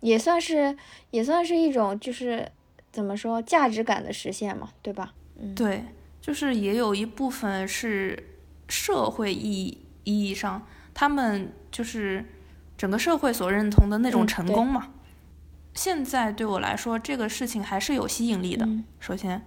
[0.01, 0.75] 也算是
[1.11, 2.51] 也算是一种就是
[2.91, 5.13] 怎么说价值感的实现嘛，对吧？
[5.39, 5.85] 嗯，对，
[6.19, 8.37] 就是也有一部分是
[8.67, 12.25] 社会意义意义上，他们就是
[12.79, 14.87] 整个社会所认同的那种成功嘛。
[15.75, 18.67] 现在对我来说，这个事情还是有吸引力的。
[18.99, 19.45] 首先，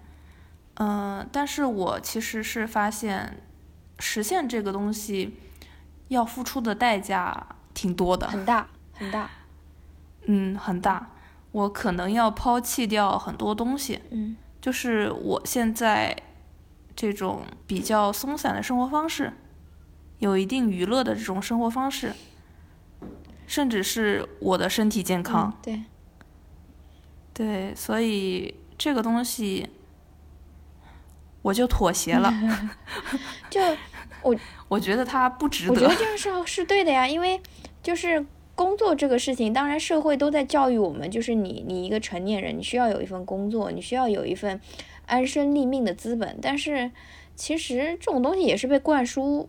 [0.74, 3.42] 嗯，但是我其实是发现。
[3.98, 5.36] 实现这个东西
[6.08, 9.30] 要付出的代价挺多的，很大很大，
[10.24, 11.10] 嗯，很大。
[11.52, 16.16] 我可能要抛弃掉很多东西，嗯，就是我现在
[16.96, 19.34] 这种比较松散的生活方式，
[20.18, 22.12] 有一定娱乐的这种生活方式，
[23.52, 25.82] 甚至是我的身体健康，对，
[27.34, 29.68] 对，所以这个东西
[31.42, 32.32] 我就妥协了
[33.50, 33.60] 就。
[34.22, 34.34] 我
[34.68, 35.72] 我觉得他不值得。
[35.74, 37.40] 我觉得这样是是对的呀，因为
[37.82, 38.24] 就是
[38.54, 44.60] 工作这个事情，当然社会都在教育我们，就是你你一个成年人，你需要有一份工作，你需要有一份
[45.06, 46.38] 安身立命的资本。
[46.40, 46.92] 但是
[47.34, 49.48] 其实这种东西也是被灌输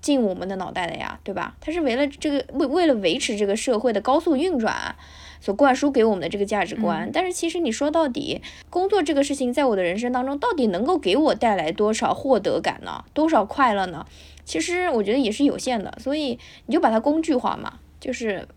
[0.00, 1.56] 进我们的脑袋的呀，对吧？
[1.60, 4.96] 它是为了这个为为了维持这个社会的高速运转。
[5.40, 13.04] 所灌输给我们的这个价值观，但是其实你说到底，工作这个事情在我的人生当中到底能够给我带来多少获得感呢？
[13.14, 14.04] 多少快乐呢？
[14.44, 18.48] 其实我觉得也是有限的，所以你就把它工具化嘛，就是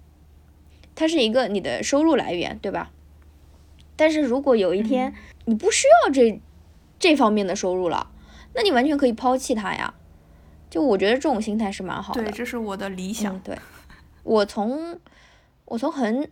[0.95, 2.89] 它是一个你的收入来源，对吧？
[3.95, 5.13] 但是如果有一天
[5.45, 6.41] 你不需要这
[6.97, 8.09] 这方面的收入了，
[8.55, 9.93] 那你完全可以抛弃它呀。
[10.71, 12.23] 就我觉得这种心态是蛮好的。
[12.23, 13.39] 对，这是我的理想。
[13.41, 13.55] 对，
[14.23, 14.99] 我从
[15.65, 16.27] 我从很。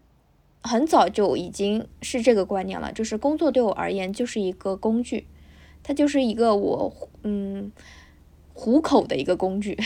[0.62, 5.26] 很早就已经是这个观念了，就是工作对我而言就是一个工具，
[5.82, 7.72] 它就是一个我嗯
[8.54, 9.80] 糊口的一个工具，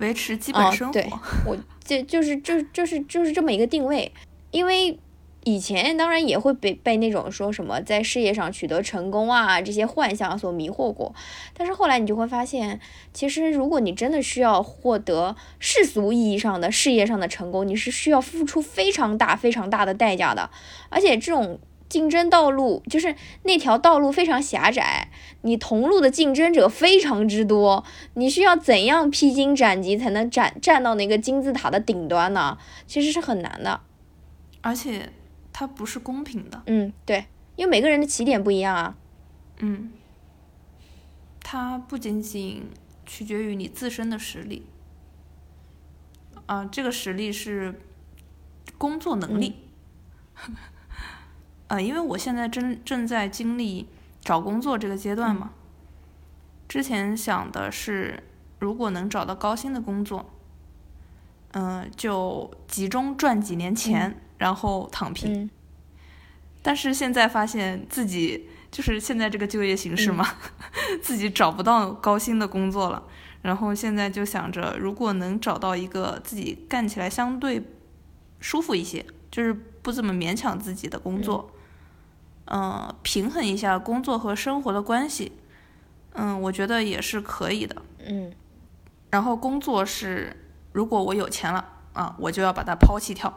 [0.00, 0.92] 维持基本生活。
[0.92, 1.08] 对，
[1.46, 4.10] 我这就是就就是就是这么一个定位，
[4.50, 4.98] 因为。
[5.44, 11.14] 以前当然也会被被那种说什么在事业上取得成功啊这些幻想所迷惑过，
[11.54, 12.80] 但是后来你就会发现，
[13.12, 20.48] 其实如果你真的需要获得世俗意义上的事业上的成功，你是需要付出非常大非常大的代价的，
[20.88, 21.58] 而且这种
[21.90, 25.08] 竞争道路就是那条道路非常狭窄，
[25.42, 27.84] 你同路的竞争者非常之多，
[28.14, 32.56] 你需要怎样披荆斩棘才能站站到那个金字塔的顶端呢？
[32.86, 33.80] 其实是很难的，
[34.62, 35.10] 而且。
[35.56, 36.60] 它不是公平的。
[36.66, 38.96] 嗯，对，因为每个人的起点不一样啊。
[39.60, 39.92] 嗯，
[41.40, 42.68] 它不仅仅
[43.06, 44.66] 取决于你自身的实力，
[46.46, 47.80] 啊，这个实力是
[48.76, 49.60] 工作能力。
[51.68, 53.88] 啊，因为我现在正正在经历
[54.20, 55.52] 找工作这个阶段嘛。
[56.66, 58.24] 之前想的是，
[58.58, 60.32] 如果能找到高薪的工作，
[61.52, 64.20] 嗯，就集中赚几年钱。
[64.44, 65.48] 然后躺平，
[66.60, 70.22] 但是现在发现自己就是现在这个就业形势嘛，
[71.00, 73.02] 自己找不到高薪的工作了。
[73.40, 77.62] 然后现在就想着，如果能找到一个自己干起来相对
[78.38, 81.50] 舒服一些，就是不怎么勉强自己的工作，
[82.44, 85.32] 嗯，平衡一下工作和生活的关系，
[86.12, 87.76] 嗯，我觉得也是可以的。
[88.04, 88.30] 嗯，
[89.08, 90.36] 然后工作是，
[90.72, 91.70] 如果我有钱了。
[91.94, 93.32] 啊，我就要把它抛弃掉，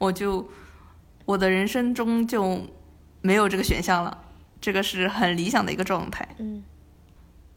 [0.00, 0.48] 我就
[1.26, 2.58] 我的人生中就
[3.20, 4.24] 没有这个选项了，
[4.58, 6.26] 这个是很理想的一个状态。
[6.38, 6.64] 嗯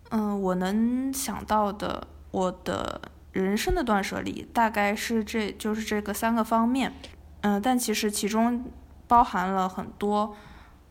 [0.09, 6.93] 嗯，我能想到的，我的人生的断舍离大概是这就是这个三个方面。
[7.41, 8.65] 嗯，但其实其中
[9.07, 10.35] 包含了很多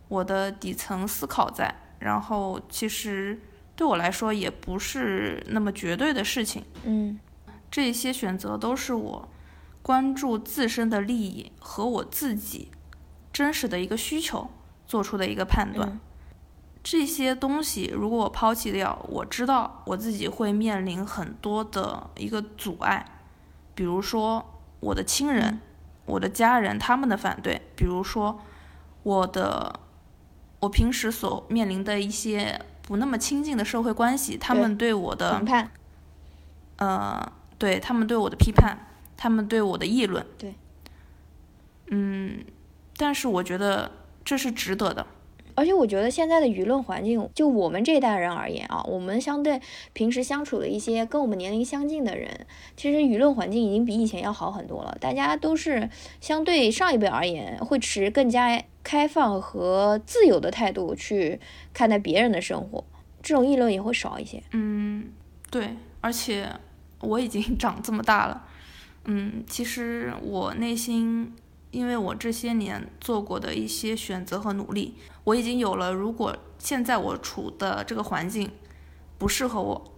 [0.09, 3.39] 我的底层思考在，然后其实
[3.77, 6.65] 对我来说也不是那么绝对的事情。
[6.85, 7.21] 嗯。
[7.71, 9.29] 这些选择都是我
[9.83, 12.71] 关注自身的利益和我自己
[13.33, 14.49] 真实的一个需求
[14.87, 15.99] 做出的一个判断。
[16.83, 23.05] 这些东西如果我抛弃掉，我知道我自己会面临很多的一个阻碍，
[23.75, 24.45] 比如说
[24.81, 25.61] 我的亲人、
[26.07, 28.41] 我的家人他们的反对，比如说
[29.03, 29.81] 我的
[30.61, 35.71] 我平时所面临的一些不那么亲近的社会关系，他们对我的评判，
[36.77, 37.33] 呃。
[37.59, 38.77] 对他们对我的批判，
[39.23, 40.53] 他们对我的议论，对，
[41.91, 42.45] 嗯，
[42.97, 43.89] 但是我觉得
[44.25, 45.07] 这是值得的。
[45.55, 49.61] 而且我觉得现在的舆论环境，就我们这代人而言啊，我们相对
[49.93, 54.99] 平时相处的一些跟我们年龄相近的人，其实舆论环境已经比以前要好很多了。
[55.01, 55.89] 大家都是
[56.21, 61.39] 相对上一辈而言，会持更加开放和自由的态度去
[61.73, 62.83] 看待别人的生活。
[63.23, 64.43] 这种议论也会少一些。
[64.51, 65.13] 嗯，
[65.49, 66.49] 对，而且
[66.99, 68.45] 我已经 长这么大了，
[69.05, 71.35] 嗯，其实我内心，
[71.71, 74.95] 因为我这些年做过的一些选择和努力，
[75.25, 78.51] 我已经有了，如果现在我处的这个环境
[79.19, 79.95] 不适合我，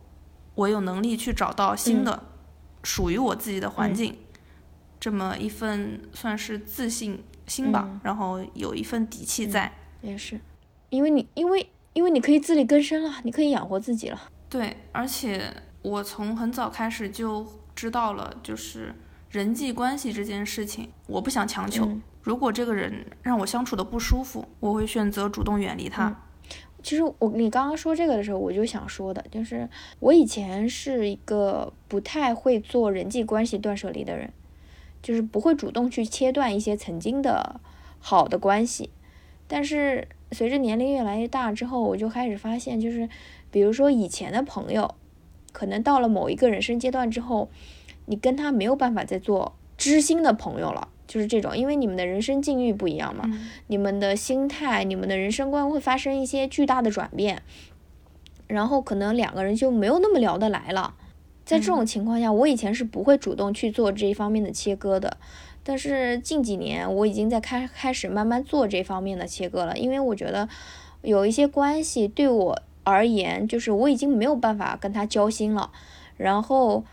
[0.55, 2.25] 我有能力去找到新的
[2.83, 4.17] 属于我自己的环境，
[4.99, 9.73] 这么一份算是自信心吧，然后有一份底气在。
[10.01, 10.41] 也是，
[10.91, 14.21] 因为你因为因为你可以自力更生了，你可以养活自己了。
[14.49, 15.53] 对，而且
[15.83, 18.95] 我从很早开始就知道了，就是
[19.31, 21.89] 人际关系这件事情，我不想强求。
[22.23, 26.23] 如果这个人让我相处的不舒服，我会选择主动远离他。
[26.83, 29.69] 其实我你刚刚说这个的时候，我就想说的，就是
[30.01, 34.31] 我以前是一个不太会做人际关系断舍离的人，
[35.03, 37.61] 就是不会主动去切断一些曾经的
[37.99, 38.91] 好的关系。
[39.47, 43.09] 但是随着年龄越来越大之后，我就开始发现，就是
[43.51, 44.95] 比如说以前的朋友，
[45.55, 47.49] 可能到了某一个人生阶段之后，
[48.07, 53.31] 你跟他没有办法再做知心的朋友了，就是这种，因为你们的人生境遇不一样嘛，
[53.69, 57.43] 你们的心态、你们的人生观会发生一些巨大的转变，
[58.49, 60.95] 然后可能两个人就没有那么聊得来了。
[61.45, 65.17] 在这种情况下，我以前是不会主动去做这一方面的切割的。
[65.63, 70.49] 但是近几年，我已经在开开始慢慢做这方面的切割了，因为我觉得
[71.03, 75.73] 有一些关系对我而言，就是我已经没有办法跟他交心了。
[76.17, 76.85] 然后，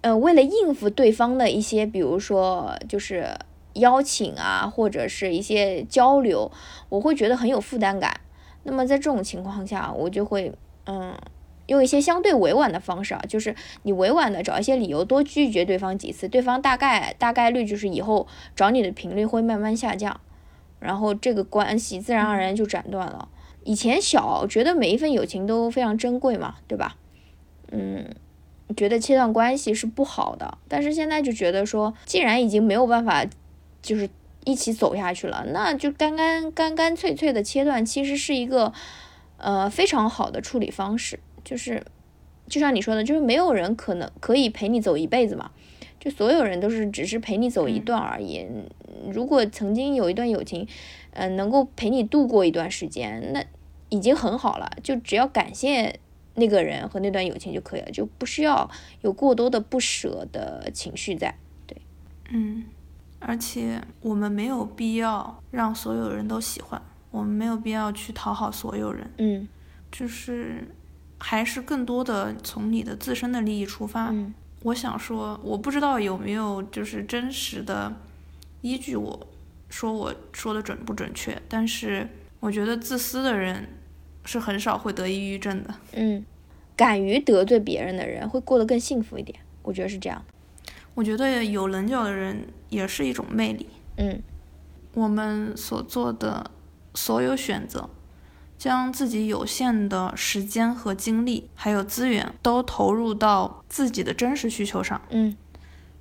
[0.00, 3.26] 呃，为了应付对方的一些，比如说就是
[3.74, 6.50] 邀请啊，或者是一些交流，
[6.88, 8.20] 我会觉得很有负担感。
[8.62, 10.52] 那么在这种情况下，我就会，
[10.86, 11.14] 嗯。
[11.66, 18.26] 用一些相对委婉的方式啊，就是你委婉的找一些理由，多拒绝对方几次，对方大概大概率就是以后
[18.56, 20.20] 找你的频率会慢慢下降，
[20.80, 23.28] 然后这个关系自然而然就斩断了。
[23.64, 26.96] 以前小觉得每一份友情都非常珍贵嘛，对吧？
[27.70, 28.04] 嗯，
[28.76, 33.24] 觉得切断关系是不好的，但是现在就觉得说，既然已经没有办法
[33.82, 34.08] 就是
[34.44, 38.72] 一起走下去了，那就干干干干脆脆的切断，其实是一个
[39.36, 41.20] 呃非常好的处理方式。
[41.44, 41.84] 就是，
[42.48, 45.50] 就像你说的，就是没有人可能可以陪你走一辈子嘛，
[45.98, 48.46] 就所有人都是只是陪你走一段而已。
[49.10, 50.66] 如果曾经有一段友情，
[51.12, 53.44] 嗯，能够陪你度过一段时间，那
[53.88, 54.70] 已经很好了。
[54.82, 55.98] 就只要感谢
[56.34, 58.70] 那个人和那段友情就可以了，就不需要
[59.02, 61.34] 有过多的不舍的情绪在。
[61.66, 61.76] 对，
[62.30, 62.64] 嗯，
[63.18, 66.80] 而且我们没有必要让所有人都喜欢，
[67.10, 69.10] 我们没有必要去讨好所有人。
[69.18, 69.48] 嗯，
[69.90, 70.68] 就是。
[71.22, 74.08] 还是更多的从你的自身的利益出发。
[74.08, 74.32] 嗯，
[74.62, 77.92] 我想说，我不知道有没有就是真实的
[78.62, 79.26] 依据，我
[79.70, 81.40] 说我说的准不准确。
[81.48, 82.06] 但是
[82.40, 83.66] 我觉得自私的人
[84.26, 85.74] 是很少会得抑郁症的。
[85.92, 86.22] 嗯，
[86.76, 90.22] 敢于得罪别人的人会过得更幸福一点，我觉得是这样。
[90.94, 93.66] 我觉得有棱角的人也是一种魅力。
[93.96, 94.20] 嗯，
[94.92, 96.50] 我们所做的
[96.94, 97.88] 所有选择。
[98.58, 105.34] 将自己有限的时间和精力，还有资源，都投入到自己的真实需求上，嗯，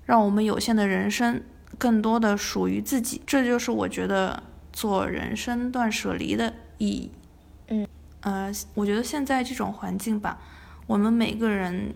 [0.06, 1.42] 让我们有限的人生
[1.80, 7.12] 更多的属于自己，这就是我觉得做人生断舍离的意义，
[7.70, 7.88] 嗯，
[8.20, 10.38] 呃，我觉得现在这种环境吧，
[10.86, 11.96] 我们每个人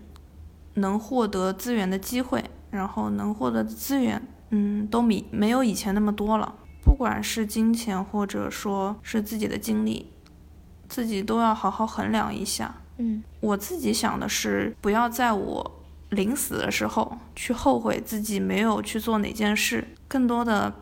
[0.74, 4.20] 能获得资源的机会，然后能获得的资源，
[4.50, 10.10] 嗯，都比没有以前那么多了，不管是金钱或者说是自己的精力。
[10.90, 12.76] 自己都要好好衡量一下。
[12.98, 15.83] 嗯，我自己想的是，不要在我
[16.14, 20.74] 临死的时候去后悔自己没有去做哪件事，更多的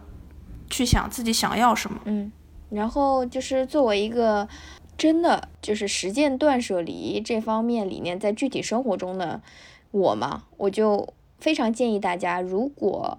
[0.70, 2.00] 去想自己想要什么。
[2.06, 2.32] 嗯，
[2.70, 4.48] 然后就是作为一个
[4.98, 9.42] 真的就是实践断舍离这方面理念在具体生活中的
[9.92, 13.18] 我嘛，我就非常建议大家，如果。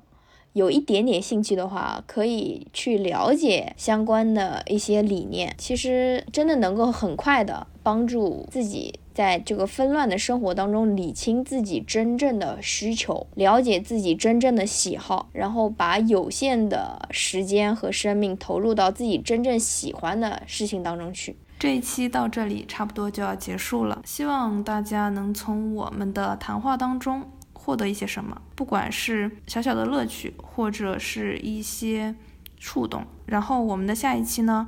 [0.54, 5.54] 有一点点兴趣的话，可以去了解相关的一些理念。
[5.56, 21.36] 其实真的能够很快的帮助自己在这个纷乱的生活当中理清自己真正的需求，了解自己真正的喜好，然后把有限的时间和生命投入到自己真正喜欢的事情当中去。
[21.58, 27.24] 这一期到这里差不多就要结束了，希望大家能从我们的谈话当中。
[27.64, 32.12] 获得一些什么，不管是小小的乐趣，或者是一些
[32.58, 33.04] 触动。
[33.24, 34.66] 然后我们的下一期呢，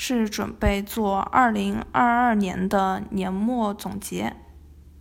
[0.00, 4.32] 是准备做二零二二年的年末总结，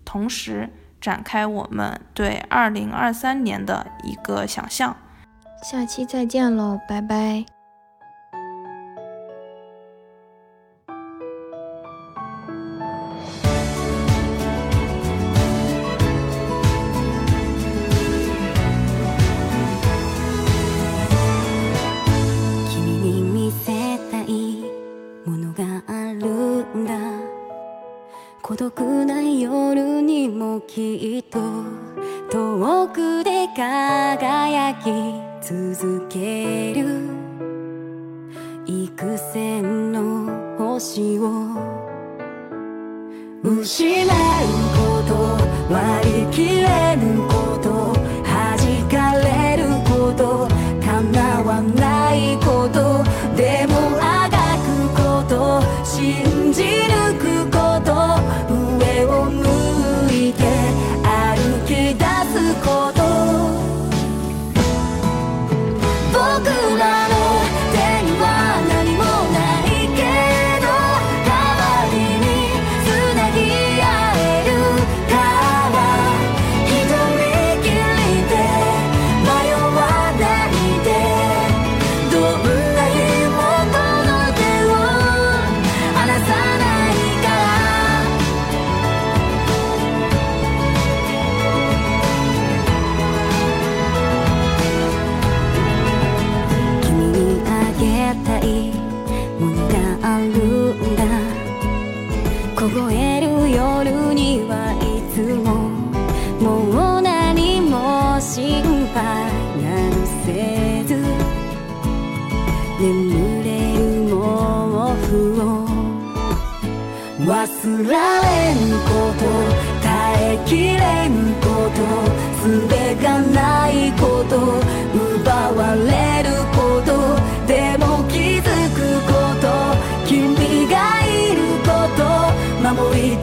[0.03, 4.97] 同时展开我们对二零二三年的一个想象。
[5.61, 7.56] 下期再见喽，拜拜。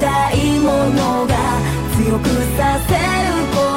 [0.05, 1.35] たいものが
[1.97, 2.29] 強く
[2.59, 3.01] させる
[3.55, 3.74] こと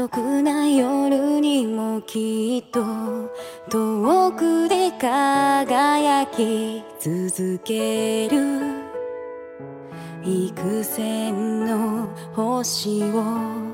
[0.00, 2.80] 独な夜にもきっと
[3.68, 8.38] 遠くで輝き続ける。
[10.24, 13.69] 幾千の星を